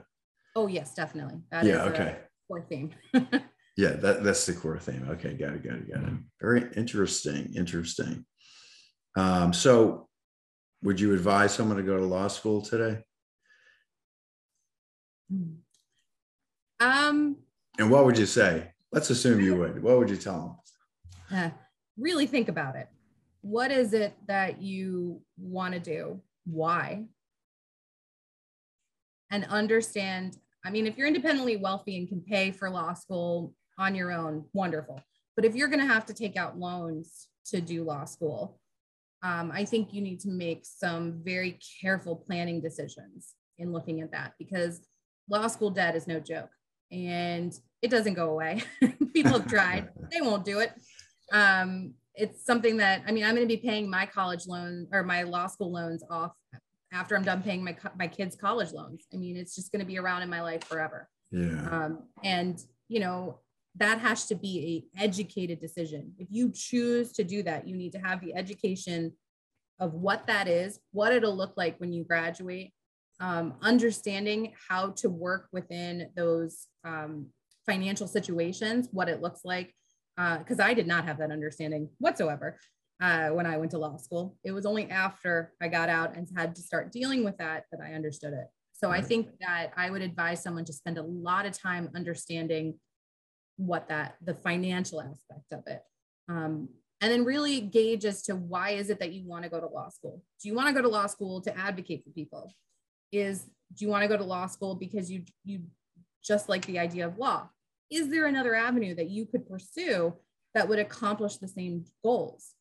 Oh, 0.55 0.67
yes, 0.67 0.95
definitely. 0.95 1.41
That 1.51 1.65
yeah, 1.65 1.83
okay. 1.83 2.17
core 2.47 2.61
theme. 2.61 2.91
Yeah, 3.79 3.91
that, 3.91 4.23
that's 4.23 4.43
the 4.47 4.53
core 4.53 4.79
theme. 4.79 5.05
Okay, 5.07 5.35
got 5.35 5.53
it, 5.53 5.63
got 5.63 5.73
it, 5.75 5.93
got 5.93 6.01
it. 6.01 6.13
Very 6.41 6.63
interesting, 6.75 7.53
interesting. 7.55 8.25
Um, 9.15 9.53
so 9.53 10.09
would 10.81 10.99
you 10.99 11.13
advise 11.13 11.53
someone 11.53 11.77
to 11.77 11.83
go 11.83 11.95
to 11.97 12.03
law 12.03 12.27
school 12.27 12.63
today? 12.63 13.03
um, 16.79 17.37
And 17.77 17.91
what 17.91 18.05
would 18.05 18.17
you 18.17 18.25
say? 18.25 18.71
Let's 18.91 19.11
assume 19.11 19.41
you 19.41 19.55
would. 19.59 19.83
What 19.83 19.99
would 19.99 20.09
you 20.09 20.17
tell 20.17 20.57
them? 21.29 21.39
uh, 21.39 21.49
really 21.99 22.25
think 22.25 22.47
about 22.49 22.75
it. 22.75 22.87
What 23.41 23.71
is 23.71 23.93
it 23.93 24.13
that 24.27 24.61
you 24.61 25.21
want 25.37 25.73
to 25.73 25.79
do? 25.79 26.21
Why? 26.45 27.05
And 29.31 29.45
understand. 29.45 30.37
I 30.65 30.69
mean, 30.69 30.87
if 30.87 30.97
you're 30.97 31.07
independently 31.07 31.57
wealthy 31.57 31.97
and 31.97 32.07
can 32.07 32.21
pay 32.21 32.51
for 32.51 32.69
law 32.69 32.93
school 32.93 33.53
on 33.77 33.95
your 33.95 34.11
own, 34.11 34.45
wonderful. 34.53 35.01
But 35.35 35.45
if 35.45 35.55
you're 35.55 35.67
going 35.67 35.85
to 35.85 35.93
have 35.93 36.05
to 36.07 36.13
take 36.13 36.35
out 36.35 36.57
loans 36.57 37.27
to 37.47 37.61
do 37.61 37.83
law 37.83 38.05
school, 38.05 38.59
um, 39.23 39.51
I 39.53 39.65
think 39.65 39.93
you 39.93 40.01
need 40.01 40.19
to 40.21 40.29
make 40.29 40.65
some 40.65 41.21
very 41.23 41.59
careful 41.81 42.15
planning 42.15 42.61
decisions 42.61 43.33
in 43.57 43.71
looking 43.71 44.01
at 44.01 44.11
that 44.11 44.33
because 44.37 44.81
law 45.29 45.47
school 45.47 45.69
debt 45.69 45.95
is 45.95 46.07
no 46.07 46.19
joke 46.19 46.49
and 46.91 47.53
it 47.81 47.89
doesn't 47.89 48.13
go 48.13 48.29
away. 48.29 48.63
People 49.13 49.33
have 49.33 49.47
tried, 49.47 49.89
they 50.11 50.21
won't 50.21 50.45
do 50.45 50.59
it. 50.59 50.71
Um, 51.31 51.93
it's 52.17 52.45
something 52.45 52.77
that 52.77 53.03
I 53.07 53.11
mean, 53.11 53.23
I'm 53.23 53.35
going 53.35 53.47
to 53.47 53.55
be 53.55 53.61
paying 53.61 53.89
my 53.89 54.05
college 54.05 54.47
loan 54.47 54.87
or 54.91 55.03
my 55.03 55.23
law 55.23 55.47
school 55.47 55.71
loans 55.71 56.03
off 56.09 56.31
after 56.91 57.15
I'm 57.15 57.23
done 57.23 57.43
paying 57.43 57.63
my 57.63 57.77
my 57.97 58.07
kids' 58.07 58.35
college 58.35 58.73
loans. 58.73 59.05
I 59.13 59.17
mean, 59.17 59.37
it's 59.37 59.55
just 59.55 59.71
going 59.71 59.79
to 59.79 59.85
be 59.85 59.99
around 59.99 60.23
in 60.23 60.29
my 60.29 60.41
life 60.41 60.63
forever. 60.63 61.07
Yeah, 61.31 61.67
Um, 61.69 62.03
and 62.23 62.61
you 62.87 62.99
know 62.99 63.39
that 63.75 63.99
has 63.99 64.25
to 64.27 64.35
be 64.35 64.87
a 64.97 65.03
educated 65.03 65.61
decision. 65.61 66.13
If 66.17 66.27
you 66.31 66.51
choose 66.51 67.11
to 67.13 67.23
do 67.23 67.43
that, 67.43 67.67
you 67.67 67.75
need 67.75 67.91
to 67.91 67.99
have 67.99 68.21
the 68.21 68.35
education 68.35 69.13
of 69.79 69.93
what 69.93 70.25
that 70.25 70.47
is, 70.47 70.79
what 70.91 71.13
it'll 71.13 71.35
look 71.35 71.53
like 71.55 71.77
when 71.77 71.93
you 71.93 72.03
graduate, 72.03 72.73
um, 73.19 73.53
understanding 73.61 74.53
how 74.67 74.89
to 74.91 75.09
work 75.09 75.47
within 75.51 76.09
those 76.15 76.65
um, 76.83 77.27
financial 77.67 78.07
situations, 78.07 78.89
what 78.91 79.09
it 79.09 79.21
looks 79.21 79.41
like. 79.43 79.75
Because 80.17 80.59
I 80.59 80.73
did 80.73 80.87
not 80.87 81.05
have 81.05 81.19
that 81.19 81.31
understanding 81.31 81.89
whatsoever 81.99 82.59
uh, 83.01 83.29
when 83.29 83.45
I 83.45 83.57
went 83.57 83.71
to 83.71 83.77
law 83.77 83.97
school. 83.97 84.35
It 84.43 84.51
was 84.51 84.65
only 84.65 84.89
after 84.89 85.53
I 85.61 85.67
got 85.67 85.89
out 85.89 86.17
and 86.17 86.27
had 86.35 86.55
to 86.55 86.61
start 86.61 86.91
dealing 86.91 87.23
with 87.23 87.37
that 87.37 87.65
that 87.71 87.79
I 87.81 87.93
understood 87.93 88.33
it. 88.33 88.47
So 88.73 88.91
I 88.91 89.01
think 89.01 89.29
that 89.39 89.71
I 89.75 89.89
would 89.89 90.03
advise 90.03 90.43
someone 90.43 90.65
to 90.65 90.73
spend 90.73 90.99
a 90.99 91.03
lot 91.03 91.47
of 91.47 91.57
time 91.57 91.89
understanding 91.95 92.75
what 93.57 93.89
that 93.89 94.15
the 94.23 94.35
financial 94.35 95.01
aspect 95.01 95.51
of 95.51 95.63
it 95.65 95.81
um, 96.29 96.69
and 97.01 97.11
then 97.11 97.25
really 97.25 97.59
gauge 97.59 98.05
as 98.05 98.21
to 98.23 98.35
why 98.35 98.69
is 98.69 98.89
it 98.89 98.99
that 98.99 99.11
you 99.11 99.27
want 99.27 99.43
to 99.43 99.49
go 99.49 99.59
to 99.59 99.67
law 99.67 99.89
school 99.89 100.21
do 100.41 100.47
you 100.47 100.55
want 100.55 100.67
to 100.67 100.73
go 100.73 100.81
to 100.81 100.87
law 100.87 101.07
school 101.07 101.41
to 101.41 101.57
advocate 101.57 102.03
for 102.03 102.11
people 102.11 102.53
is 103.11 103.47
do 103.73 103.83
you 103.83 103.89
want 103.89 104.03
to 104.03 104.07
go 104.07 104.15
to 104.15 104.23
law 104.23 104.45
school 104.45 104.75
because 104.75 105.11
you 105.11 105.23
you 105.43 105.61
just 106.23 106.49
like 106.49 106.65
the 106.67 106.77
idea 106.77 107.07
of 107.07 107.17
law 107.17 107.49
is 107.89 108.09
there 108.09 108.25
another 108.25 108.55
avenue 108.55 108.95
that 108.95 109.09
you 109.09 109.25
could 109.25 109.47
pursue 109.47 110.13
that 110.53 110.67
would 110.67 110.79
accomplish 110.79 111.37
the 111.37 111.47
same 111.47 111.85
goals 112.03 112.53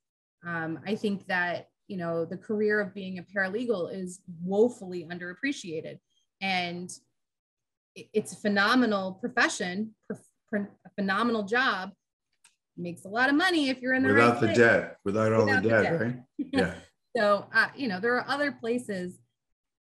um, 0.46 0.78
i 0.86 0.94
think 0.94 1.26
that 1.26 1.68
you 1.88 1.96
know 1.96 2.24
the 2.24 2.36
career 2.36 2.80
of 2.80 2.94
being 2.94 3.18
a 3.18 3.22
paralegal 3.22 3.92
is 3.92 4.20
woefully 4.42 5.06
underappreciated 5.10 5.98
and 6.40 6.90
it's 7.94 8.32
a 8.32 8.36
phenomenal 8.36 9.12
profession 9.12 9.94
a 10.54 10.66
phenomenal 10.96 11.42
job 11.42 11.90
makes 12.76 13.04
a 13.04 13.08
lot 13.08 13.28
of 13.28 13.34
money 13.34 13.68
if 13.68 13.80
you're 13.80 13.94
in 13.94 14.02
the 14.02 14.12
without 14.12 14.32
right 14.32 14.40
the 14.40 14.46
place. 14.48 14.58
debt, 14.58 14.96
without 15.04 15.32
all 15.32 15.46
the 15.46 15.60
the 15.60 15.68
debt, 15.68 15.82
debt. 15.82 16.00
right? 16.00 16.16
Yeah, 16.52 16.74
so 17.16 17.46
uh, 17.54 17.68
you 17.74 17.88
know 17.88 18.00
there 18.00 18.14
are 18.16 18.28
other 18.28 18.52
places 18.52 19.18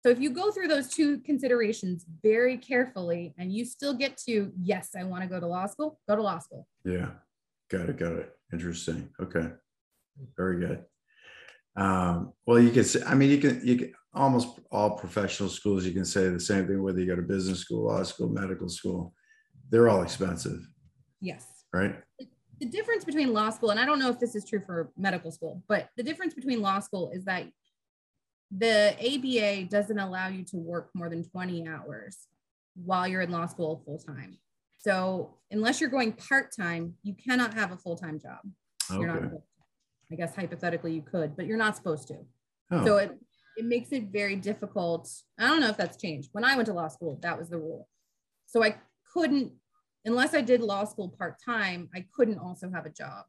so 0.03 0.11
if 0.11 0.21
you 0.21 0.31
go 0.31 0.51
through 0.51 0.69
those 0.69 0.89
two 0.89 1.19
considerations 1.21 2.05
very 2.23 2.57
carefully 2.57 3.35
and 3.39 3.53
you 3.53 3.65
still 3.65 3.95
get 3.95 4.17
to 4.17 4.53
yes 4.61 4.91
i 4.99 5.05
want 5.05 5.23
to 5.23 5.29
go 5.29 5.41
to 5.41 5.47
law 5.47 5.67
school 5.67 5.99
go 6.09 6.17
to 6.17 6.23
law 6.23 6.39
school 6.39 6.67
yeah. 6.85 7.09
Got 7.71 7.91
it, 7.91 7.99
got 7.99 8.13
it. 8.13 8.33
Interesting. 8.53 9.11
Okay, 9.21 9.51
very 10.37 10.59
good. 10.59 10.85
Um, 11.77 12.33
well, 12.47 12.59
you 12.59 12.71
can 12.71 12.85
say, 12.85 13.03
I 13.07 13.15
mean, 13.15 13.31
you 13.31 13.39
can, 13.39 13.61
you 13.63 13.77
can, 13.77 13.93
almost 14.15 14.59
all 14.73 14.97
professional 14.97 15.51
schools, 15.51 15.85
you 15.85 15.93
can 15.93 16.05
say 16.05 16.29
the 16.29 16.41
same 16.41 16.67
thing, 16.67 16.83
whether 16.83 16.99
you 16.99 17.07
go 17.07 17.15
to 17.15 17.23
business 17.23 17.61
school, 17.61 17.87
law 17.87 18.03
school, 18.03 18.29
medical 18.31 18.69
school, 18.69 19.13
they're 19.71 19.89
all 19.89 20.03
expensive, 20.03 20.61
yes 21.21 21.45
right? 21.75 21.97
the 22.61 22.67
difference 22.67 23.05
between 23.05 23.33
law 23.33 23.51
school 23.51 23.71
and 23.71 23.79
i 23.79 23.85
don't 23.85 23.99
know 23.99 24.09
if 24.09 24.19
this 24.19 24.35
is 24.35 24.45
true 24.45 24.63
for 24.65 24.91
medical 24.97 25.31
school 25.31 25.63
but 25.69 25.89
the 25.97 26.03
difference 26.03 26.33
between 26.33 26.63
law 26.63 26.79
school 26.79 27.11
is 27.13 27.25
that 27.25 27.45
the 28.57 28.97
aba 28.99 29.65
doesn't 29.65 29.99
allow 29.99 30.29
you 30.29 30.43
to 30.45 30.57
work 30.57 30.91
more 30.95 31.09
than 31.09 31.23
20 31.23 31.69
hours 31.69 32.27
while 32.75 33.07
you're 33.07 33.21
in 33.21 33.31
law 33.31 33.47
school 33.47 33.83
full 33.85 33.99
time 33.99 34.39
so 34.79 35.35
unless 35.51 35.81
you're 35.81 35.91
going 35.91 36.13
part-time 36.13 36.95
you 37.03 37.15
cannot 37.15 37.53
have 37.55 37.73
a 37.73 37.77
full-time 37.77 38.19
job. 38.21 38.39
You're 38.91 39.07
not 39.07 39.23
i 40.11 40.15
guess 40.15 40.35
hypothetically 40.35 40.95
you 40.95 41.03
could 41.03 41.37
but 41.37 41.47
you're 41.47 41.59
not 41.59 41.77
supposed 41.77 42.09
to. 42.09 42.17
Oh, 42.71 42.85
so 42.85 42.97
it 42.97 43.19
it 43.59 43.65
makes 43.65 43.91
it 43.91 44.05
very 44.13 44.37
difficult. 44.37 45.11
I 45.37 45.49
don't 45.49 45.61
know 45.61 45.69
if 45.69 45.77
that's 45.77 46.01
changed. 46.01 46.31
When 46.33 46.45
i 46.45 46.55
went 46.55 46.67
to 46.67 46.73
law 46.73 46.89
school 46.89 47.19
that 47.23 47.39
was 47.39 47.51
the 47.51 47.59
rule. 47.59 47.89
So 48.47 48.65
i 48.65 48.77
couldn't 49.13 49.53
unless 50.05 50.33
i 50.33 50.41
did 50.41 50.63
law 50.63 50.85
school 50.85 51.15
part-time 51.19 51.89
i 51.95 52.07
couldn't 52.15 52.39
also 52.39 52.71
have 52.71 52.87
a 52.87 52.91
job 52.91 53.25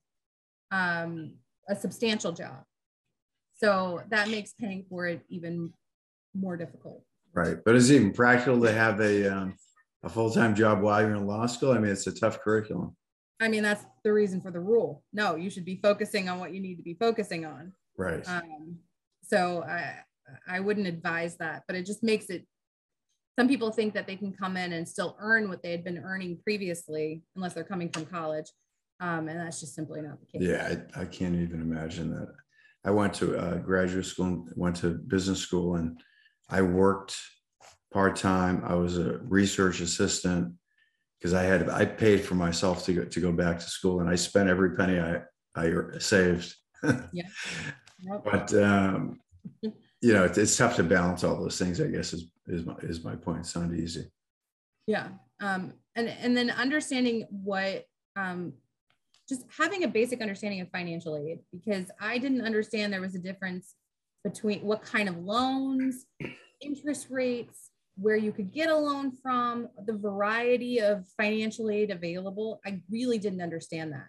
um, 0.72 1.34
a 1.68 1.76
substantial 1.76 2.32
job 2.32 2.64
so 3.60 4.02
that 4.10 4.30
makes 4.30 4.54
paying 4.54 4.86
for 4.90 5.06
it 5.08 5.22
even 5.30 5.72
more 6.34 6.58
difficult 6.58 7.04
right. 7.34 7.58
But 7.64 7.76
is 7.76 7.90
it 7.90 7.96
even 7.96 8.12
practical 8.12 8.60
to 8.62 8.72
have 8.72 9.00
a, 9.02 9.28
um, 9.28 9.56
a 10.04 10.10
full-time 10.10 10.56
job 10.56 10.82
while 10.82 11.02
you're 11.02 11.16
in 11.16 11.28
law 11.28 11.46
school? 11.46 11.72
I 11.72 11.78
mean, 11.78 11.92
it's 11.92 12.08
a 12.08 12.12
tough 12.12 12.40
curriculum. 12.42 12.96
i 13.40 13.48
mean 13.48 13.64
that's 13.64 13.86
the 14.04 14.12
reason 14.12 14.42
for 14.42 14.52
the 14.52 14.60
rule 14.60 15.04
no 15.14 15.36
you 15.36 15.50
should 15.50 15.66
be 15.66 15.80
focusing 15.82 16.28
on 16.30 16.40
what 16.40 16.54
you 16.54 16.60
need 16.60 16.76
to 16.76 16.84
be 16.84 16.96
focusing 17.00 17.46
on 17.46 17.72
Right. 18.00 18.26
Um, 18.28 18.78
so 19.24 19.62
I, 19.64 19.98
I 20.48 20.62
wouldn't 20.62 20.88
advise 20.88 21.36
that, 21.38 21.64
but 21.68 21.76
it 21.76 21.86
just 21.86 22.02
makes 22.02 22.28
it, 22.30 22.48
some 23.38 23.48
people 23.48 23.72
think 23.72 23.94
that 23.94 24.08
they 24.08 24.16
can 24.16 24.32
come 24.32 24.56
in 24.56 24.72
and 24.72 24.88
still 24.88 25.18
earn 25.20 25.50
what 25.50 25.62
they 25.62 25.72
had 25.72 25.84
been 25.84 25.98
earning 25.98 26.40
previously, 26.44 27.24
unless 27.36 27.54
they're 27.54 27.64
coming 27.66 27.90
from 27.90 28.06
college. 28.06 28.46
Um, 29.02 29.28
and 29.28 29.38
that's 29.40 29.60
just 29.60 29.76
simply 29.76 30.02
not 30.02 30.18
the 30.22 30.26
case. 30.26 30.48
Yeah, 30.50 30.78
I, 30.96 31.02
I 31.02 31.06
can't 31.06 31.36
even 31.36 31.62
imagine 31.62 32.10
that. 32.12 32.34
I 32.86 32.92
went 32.92 33.14
to 33.16 33.38
uh, 33.38 33.56
graduate 33.58 34.06
school, 34.06 34.48
went 34.56 34.78
to 34.78 34.90
business 34.90 35.40
school, 35.40 35.76
and 35.76 36.00
I 36.50 36.62
worked 36.62 37.18
part 37.94 38.16
time. 38.16 38.64
I 38.66 38.76
was 38.76 38.98
a 38.98 39.18
research 39.20 39.82
assistant 39.82 40.54
because 41.20 41.34
I 41.34 41.44
had 41.44 41.70
I 41.70 41.86
paid 41.86 42.22
for 42.22 42.36
myself 42.36 42.86
to 42.86 42.94
go 42.94 43.06
to 43.06 43.20
go 43.20 43.32
back 43.32 43.60
to 43.60 43.66
school, 43.66 44.00
and 44.00 44.10
I 44.10 44.16
spent 44.16 44.50
every 44.50 44.76
penny 44.76 45.00
I 45.00 45.22
I 45.56 45.72
saved. 46.00 46.56
Yep. 48.02 48.24
But 48.24 48.54
um, 48.54 49.20
you 49.62 50.14
know, 50.14 50.24
it's, 50.24 50.38
it's 50.38 50.56
tough 50.56 50.78
to 50.78 50.84
balance 50.84 51.26
all 51.26 51.36
those 51.36 51.58
things. 51.58 51.82
I 51.82 51.88
guess 51.88 52.14
is 52.14 52.32
is 52.48 52.66
my 52.66 52.76
is 52.82 53.04
my 53.04 53.18
point. 53.18 53.40
It's 53.40 53.58
not 53.58 53.74
easy. 53.74 54.10
Yeah. 54.90 55.10
Um, 55.40 55.74
and, 55.96 56.10
and 56.10 56.36
then 56.36 56.50
understanding 56.50 57.28
what, 57.30 57.86
um, 58.16 58.54
just 59.30 59.46
having 59.56 59.84
a 59.84 59.88
basic 59.88 60.22
understanding 60.22 60.60
of 60.60 60.70
financial 60.72 61.16
aid 61.16 61.40
because 61.52 61.86
I 62.02 62.18
didn't 62.18 62.42
understand 62.42 62.92
there 62.92 63.00
was 63.00 63.16
a 63.16 63.20
difference 63.20 63.76
between 64.24 64.62
what 64.62 64.82
kind 64.82 65.08
of 65.08 65.18
loans, 65.20 66.06
interest 66.60 67.08
rates, 67.12 67.70
where 67.96 68.16
you 68.16 68.32
could 68.32 68.52
get 68.52 68.70
a 68.70 68.76
loan 68.76 69.12
from, 69.22 69.70
the 69.86 69.94
variety 69.94 70.80
of 70.80 71.06
financial 71.16 71.70
aid 71.70 71.92
available. 71.92 72.60
I 72.66 72.82
really 72.90 73.20
didn't 73.20 73.42
understand 73.42 73.94
that. 73.94 74.08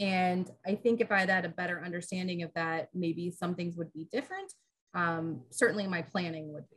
And 0.00 0.50
I 0.66 0.74
think 0.74 1.00
if 1.00 1.12
I 1.12 1.20
had 1.20 1.44
a 1.44 1.50
better 1.50 1.82
understanding 1.84 2.42
of 2.42 2.50
that, 2.54 2.88
maybe 2.94 3.30
some 3.30 3.54
things 3.54 3.76
would 3.76 3.92
be 3.92 4.08
different. 4.12 4.52
Um, 4.94 5.42
certainly 5.50 5.86
my 5.86 6.02
planning 6.02 6.52
would 6.52 6.64
be. 6.70 6.76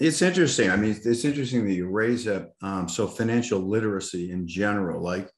It's 0.00 0.22
interesting. 0.22 0.70
I 0.70 0.76
mean, 0.76 0.96
it's 1.04 1.24
interesting 1.24 1.64
that 1.66 1.72
you 1.72 1.88
raise 1.88 2.28
up. 2.28 2.52
Um, 2.62 2.88
so 2.88 3.06
financial 3.06 3.58
literacy 3.60 4.30
in 4.30 4.46
general, 4.46 5.02
like 5.02 5.30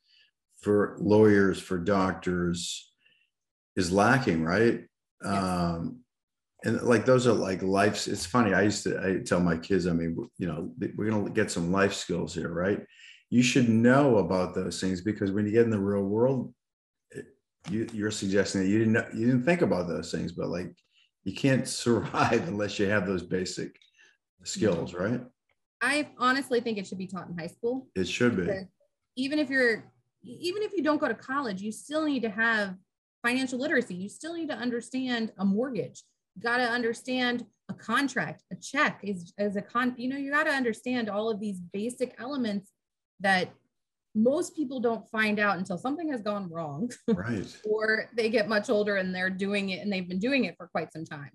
for 0.63 0.97
lawyers, 1.01 1.61
for 1.61 1.79
doctors, 1.79 2.93
is 3.77 3.91
lacking, 3.93 4.45
right? 4.45 4.85
Um, 5.25 6.01
and 6.65 6.83
like 6.83 7.07
those 7.07 7.27
are 7.27 7.33
like 7.33 7.63
life. 7.63 8.07
It's 8.07 8.27
funny. 8.27 8.53
I 8.53 8.63
used 8.63 8.85
to 8.85 9.01
I 9.01 9.23
tell 9.25 9.41
my 9.41 9.57
kids, 9.57 9.87
I 9.87 9.93
mean, 9.93 10.17
you 10.39 10.47
know, 10.47 10.73
we're 10.97 11.11
gonna 11.11 11.31
get 11.31 11.51
some 11.51 11.73
life 11.73 11.95
skills 11.95 12.35
here, 12.35 12.53
right? 12.53 12.85
You 13.31 13.43
should 13.43 13.69
know 13.69 14.19
about 14.19 14.55
those 14.55 14.81
things 14.81 15.01
because 15.01 15.31
when 15.31 15.47
you 15.47 15.53
get 15.53 15.65
in 15.65 15.71
the 15.71 15.79
real 15.79 16.03
world, 16.03 16.53
you, 17.69 17.87
you're 17.93 18.11
suggesting 18.11 18.63
that 18.63 18.69
you 18.69 18.79
didn't 18.79 18.93
know, 18.93 19.07
you 19.15 19.27
didn't 19.27 19.45
think 19.45 19.63
about 19.63 19.89
those 19.89 20.11
things, 20.11 20.33
but 20.33 20.49
like 20.49 20.75
you 21.25 21.35
can't 21.35 21.67
survive 21.85 22.47
unless 22.49 22.79
you 22.79 22.87
have 22.87 23.07
those 23.07 23.23
basic 23.23 23.77
skills, 24.45 24.95
right? 24.95 25.23
I 25.83 26.09
honestly 26.19 26.61
think 26.61 26.77
it 26.77 26.87
should 26.87 26.99
be 26.99 27.07
taught 27.07 27.29
in 27.29 27.39
high 27.39 27.47
school. 27.47 27.89
It 27.95 28.07
should 28.07 28.37
be. 28.37 28.51
Even 29.17 29.39
if 29.39 29.49
you're 29.49 29.85
even 30.23 30.63
if 30.63 30.73
you 30.75 30.83
don't 30.83 31.01
go 31.01 31.09
to 31.09 31.15
college, 31.15 31.63
you 31.63 31.73
still 31.73 32.05
need 32.05 32.23
to 32.23 32.31
have 32.31 32.77
financial 33.23 33.59
literacy. 33.59 33.95
You 33.95 34.09
still 34.09 34.35
need 34.35 34.49
to 34.49 34.55
understand 34.57 35.33
a 35.39 35.45
mortgage. 35.45 36.03
You 36.37 36.43
got 36.43 36.59
to 36.59 36.65
understand 36.65 37.45
a 37.69 37.75
contract, 37.75 38.43
a 38.53 38.57
check 38.57 39.01
is 39.03 39.33
as 39.39 39.57
a 39.57 39.63
con, 39.63 39.95
you 39.97 40.09
know, 40.09 40.17
you 40.17 40.31
got 40.31 40.45
to 40.45 40.51
understand 40.51 41.09
all 41.09 41.31
of 41.31 41.41
these 41.41 41.61
basic 41.73 42.15
elements 42.19 42.71
that 43.21 43.51
most 44.15 44.57
people 44.57 44.81
don't 44.81 45.09
find 45.11 45.39
out 45.39 45.59
until 45.59 45.79
something 45.79 46.11
has 46.11 46.21
gone 46.21 46.51
wrong. 46.51 46.91
Right. 47.09 47.47
or 47.65 48.11
they 48.17 48.29
get 48.29 48.49
much 48.49 48.71
older 48.71 48.97
and 48.97 49.15
they're 49.15 49.31
doing 49.31 49.71
it 49.71 49.81
and 49.81 49.93
they've 49.93 50.09
been 50.09 50.19
doing 50.19 50.45
it 50.45 50.57
for 50.57 50.67
quite 50.69 50.93
some 50.93 51.05
time. 51.05 51.31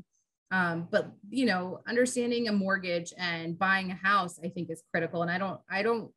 Um, 0.52 0.88
but 0.92 1.12
you 1.30 1.46
know, 1.46 1.80
understanding 1.88 2.48
a 2.48 2.54
mortgage 2.54 3.14
and 3.18 3.58
buying 3.58 3.92
a 3.92 3.96
house, 3.96 4.40
I 4.44 4.50
think 4.50 4.70
is 4.70 4.84
critical. 4.92 5.22
And 5.22 5.32
I 5.32 5.38
don't, 5.38 5.60
I 5.70 5.84
don't 5.84 6.12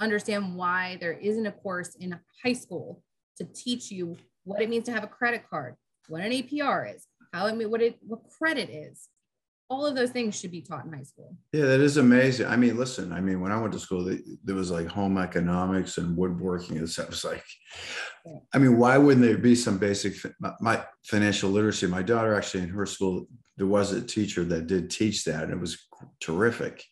understand 0.00 0.56
why 0.56 0.98
there 1.00 1.12
isn't 1.12 1.46
a 1.46 1.52
course 1.52 1.94
in 1.96 2.18
high 2.42 2.52
school 2.52 3.02
to 3.38 3.44
teach 3.44 3.90
you 3.90 4.16
what 4.44 4.62
it 4.62 4.68
means 4.68 4.84
to 4.86 4.92
have 4.92 5.04
a 5.04 5.08
credit 5.08 5.42
card, 5.48 5.74
what 6.08 6.22
an 6.22 6.32
APR 6.32 6.94
is, 6.94 7.06
how 7.32 7.46
it 7.46 7.70
what 7.70 7.82
it 7.82 7.98
what 8.06 8.20
credit 8.38 8.70
is. 8.70 9.08
All 9.70 9.86
of 9.86 9.96
those 9.96 10.10
things 10.10 10.38
should 10.38 10.50
be 10.50 10.60
taught 10.60 10.84
in 10.84 10.92
high 10.92 11.02
school. 11.02 11.34
Yeah, 11.52 11.64
that 11.64 11.80
is 11.80 11.96
amazing. 11.96 12.46
I 12.46 12.54
mean, 12.54 12.76
listen, 12.76 13.12
I 13.12 13.22
mean, 13.22 13.40
when 13.40 13.50
I 13.50 13.58
went 13.58 13.72
to 13.72 13.78
school, 13.78 14.04
there 14.44 14.54
was 14.54 14.70
like 14.70 14.86
home 14.86 15.16
economics 15.16 15.96
and 15.96 16.16
woodworking 16.16 16.76
and 16.76 16.88
stuff. 16.88 17.08
It's 17.08 17.24
like, 17.24 17.42
I 18.52 18.58
mean, 18.58 18.76
why 18.76 18.98
wouldn't 18.98 19.24
there 19.24 19.38
be 19.38 19.54
some 19.54 19.78
basic 19.78 20.14
my 20.60 20.84
financial 21.04 21.50
literacy? 21.50 21.86
My 21.86 22.02
daughter 22.02 22.34
actually 22.34 22.64
in 22.64 22.68
her 22.68 22.84
school, 22.84 23.26
there 23.56 23.66
was 23.66 23.92
a 23.92 24.02
teacher 24.02 24.44
that 24.44 24.66
did 24.66 24.90
teach 24.90 25.24
that, 25.24 25.44
and 25.44 25.52
it 25.52 25.60
was 25.60 25.78
terrific. 26.20 26.84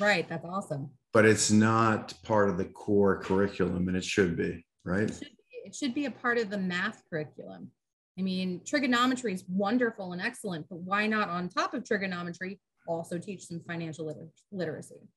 Right, 0.00 0.28
that's 0.28 0.44
awesome. 0.44 0.90
But 1.12 1.26
it's 1.26 1.50
not 1.50 2.14
part 2.22 2.48
of 2.48 2.56
the 2.56 2.64
core 2.64 3.18
curriculum 3.22 3.88
and 3.88 3.96
it 3.96 4.04
should 4.04 4.36
be 4.36 4.64
right? 4.84 5.10
It 5.10 5.14
should 5.14 5.20
be, 5.20 5.56
it 5.64 5.74
should 5.74 5.94
be 5.94 6.06
a 6.06 6.10
part 6.10 6.38
of 6.38 6.50
the 6.50 6.58
math 6.58 7.02
curriculum. 7.08 7.70
I 8.18 8.22
mean 8.22 8.60
trigonometry 8.66 9.32
is 9.32 9.44
wonderful 9.48 10.12
and 10.12 10.20
excellent 10.20 10.66
but 10.68 10.78
why 10.80 11.06
not 11.06 11.28
on 11.28 11.48
top 11.48 11.74
of 11.74 11.84
trigonometry 11.84 12.60
also 12.86 13.18
teach 13.18 13.46
some 13.46 13.60
financial 13.66 14.06
liter- 14.06 14.28
literacy? 14.50 15.08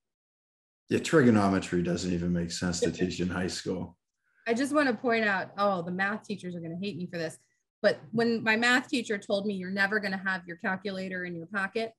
Yeah 0.89 0.99
trigonometry 0.99 1.81
doesn't 1.83 2.13
even 2.13 2.31
make 2.33 2.51
sense 2.51 2.79
to 2.81 2.91
teach 2.91 3.19
in 3.19 3.29
high 3.29 3.47
school. 3.47 3.97
I 4.47 4.53
just 4.53 4.75
want 4.75 4.87
to 4.87 4.93
point 4.93 5.25
out 5.25 5.51
oh 5.57 5.81
the 5.81 5.91
math 5.91 6.23
teachers 6.23 6.55
are 6.55 6.59
going 6.59 6.77
to 6.77 6.85
hate 6.85 6.97
me 6.97 7.07
for 7.07 7.17
this 7.17 7.37
but 7.81 7.99
when 8.11 8.43
my 8.43 8.55
math 8.55 8.87
teacher 8.87 9.17
told 9.17 9.45
me 9.45 9.53
you're 9.53 9.69
never 9.71 9.99
going 9.99 10.11
to 10.11 10.17
have 10.17 10.41
your 10.47 10.57
calculator 10.57 11.25
in 11.25 11.35
your 11.35 11.47
pocket 11.47 11.93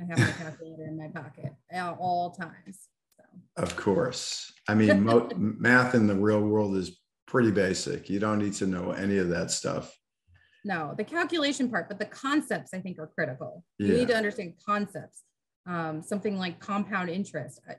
i 0.00 0.04
have 0.04 0.18
my 0.18 0.32
calculator 0.32 0.86
in 0.86 0.96
my 0.96 1.08
pocket 1.08 1.52
at 1.70 1.96
all 1.98 2.30
times 2.30 2.88
of 3.56 3.76
course. 3.76 4.52
I 4.68 4.74
mean, 4.74 5.04
mo- 5.04 5.30
math 5.36 5.94
in 5.94 6.06
the 6.06 6.14
real 6.14 6.40
world 6.40 6.76
is 6.76 7.00
pretty 7.26 7.50
basic. 7.50 8.08
You 8.08 8.18
don't 8.18 8.38
need 8.38 8.54
to 8.54 8.66
know 8.66 8.92
any 8.92 9.18
of 9.18 9.28
that 9.28 9.50
stuff. 9.50 9.96
No, 10.64 10.94
the 10.96 11.04
calculation 11.04 11.68
part, 11.68 11.88
but 11.88 11.98
the 11.98 12.06
concepts 12.06 12.72
I 12.72 12.80
think 12.80 12.98
are 12.98 13.08
critical. 13.08 13.64
Yeah. 13.78 13.88
You 13.88 13.94
need 13.98 14.08
to 14.08 14.16
understand 14.16 14.54
concepts. 14.64 15.22
Um, 15.66 16.02
something 16.02 16.38
like 16.38 16.60
compound 16.60 17.10
interest. 17.10 17.60
I, 17.68 17.76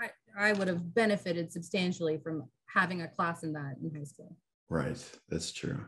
I, 0.00 0.50
I 0.50 0.52
would 0.52 0.68
have 0.68 0.94
benefited 0.94 1.52
substantially 1.52 2.18
from 2.18 2.44
having 2.66 3.02
a 3.02 3.08
class 3.08 3.42
in 3.42 3.52
that 3.54 3.76
in 3.82 3.94
high 3.94 4.04
school. 4.04 4.36
Right. 4.68 4.98
That's 5.28 5.52
true. 5.52 5.84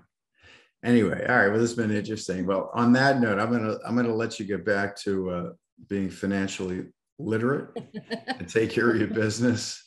Anyway, 0.84 1.26
all 1.28 1.36
right. 1.36 1.48
Well, 1.48 1.58
this 1.58 1.70
has 1.70 1.76
been 1.76 1.90
interesting. 1.90 2.46
Well, 2.46 2.70
on 2.72 2.92
that 2.92 3.20
note, 3.20 3.38
I'm 3.38 3.50
gonna 3.50 3.78
I'm 3.86 3.96
gonna 3.96 4.14
let 4.14 4.38
you 4.38 4.46
get 4.46 4.64
back 4.64 4.96
to 5.00 5.30
uh, 5.30 5.50
being 5.88 6.08
financially 6.08 6.86
literate 7.18 7.70
and 8.28 8.48
take 8.48 8.70
care 8.70 8.90
of 8.90 8.96
your 8.96 9.08
business. 9.24 9.84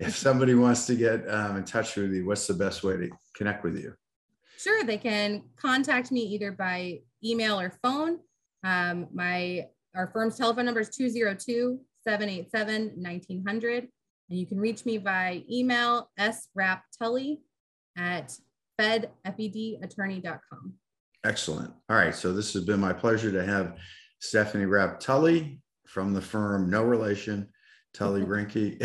If 0.00 0.16
somebody 0.16 0.54
wants 0.54 0.86
to 0.86 0.96
get 0.96 1.28
um, 1.28 1.56
in 1.56 1.64
touch 1.64 1.94
with 1.94 2.12
you, 2.12 2.26
what's 2.26 2.46
the 2.48 2.54
best 2.54 2.82
way 2.82 2.96
to 2.96 3.10
connect 3.36 3.62
with 3.62 3.78
you? 3.78 3.94
Sure, 4.58 4.82
they 4.82 4.98
can 4.98 5.44
contact 5.56 6.10
me 6.10 6.20
either 6.20 6.50
by 6.50 7.00
email 7.24 7.60
or 7.60 7.72
phone. 7.82 8.18
Um, 8.64 9.06
my 9.12 9.66
our 9.94 10.08
firm's 10.12 10.36
telephone 10.36 10.64
number 10.64 10.80
is 10.80 10.88
202 10.88 11.78
787 12.04 12.92
1900. 12.96 13.88
And 14.30 14.38
you 14.38 14.46
can 14.46 14.58
reach 14.58 14.84
me 14.86 14.98
by 14.98 15.44
email 15.50 16.10
sraptully 16.18 17.38
at 17.96 18.36
fedfedattorney.com. 18.80 20.74
Excellent. 21.24 21.72
All 21.88 21.96
right. 21.96 22.14
So 22.14 22.32
this 22.32 22.52
has 22.54 22.64
been 22.64 22.80
my 22.80 22.92
pleasure 22.92 23.30
to 23.30 23.44
have 23.44 23.76
Stephanie 24.20 24.66
Rapp 24.66 25.00
Tully 25.00 25.60
from 25.86 26.12
the 26.14 26.22
firm, 26.22 26.70
no 26.70 26.82
relation, 26.82 27.48
Tully 27.94 28.22
Rinckey. 28.24 28.82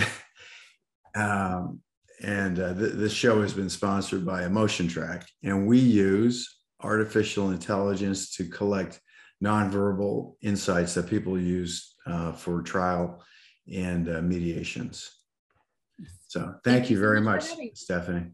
um, 1.16 1.80
and 2.22 2.60
uh, 2.60 2.74
th- 2.74 2.94
this 2.94 3.14
show 3.14 3.42
has 3.42 3.54
been 3.54 3.70
sponsored 3.70 4.26
by 4.26 4.44
EmotionTrac, 4.44 5.24
and 5.44 5.68
we 5.68 5.80
use 5.80 6.58
artificial 6.82 7.52
intelligence 7.52 8.36
to 8.36 8.46
collect 8.46 9.00
nonverbal 9.44 10.36
insights 10.42 10.96
that 10.96 11.08
people 11.08 11.40
use 11.40 11.96
uh, 12.08 12.32
for 12.32 12.62
trial 12.62 13.24
and 13.72 14.10
uh, 14.10 14.22
mediations. 14.22 15.12
So, 16.28 16.42
thank, 16.42 16.64
thank 16.64 16.90
you 16.90 17.00
very 17.00 17.22
much, 17.22 17.46
Stephanie. 17.74 18.32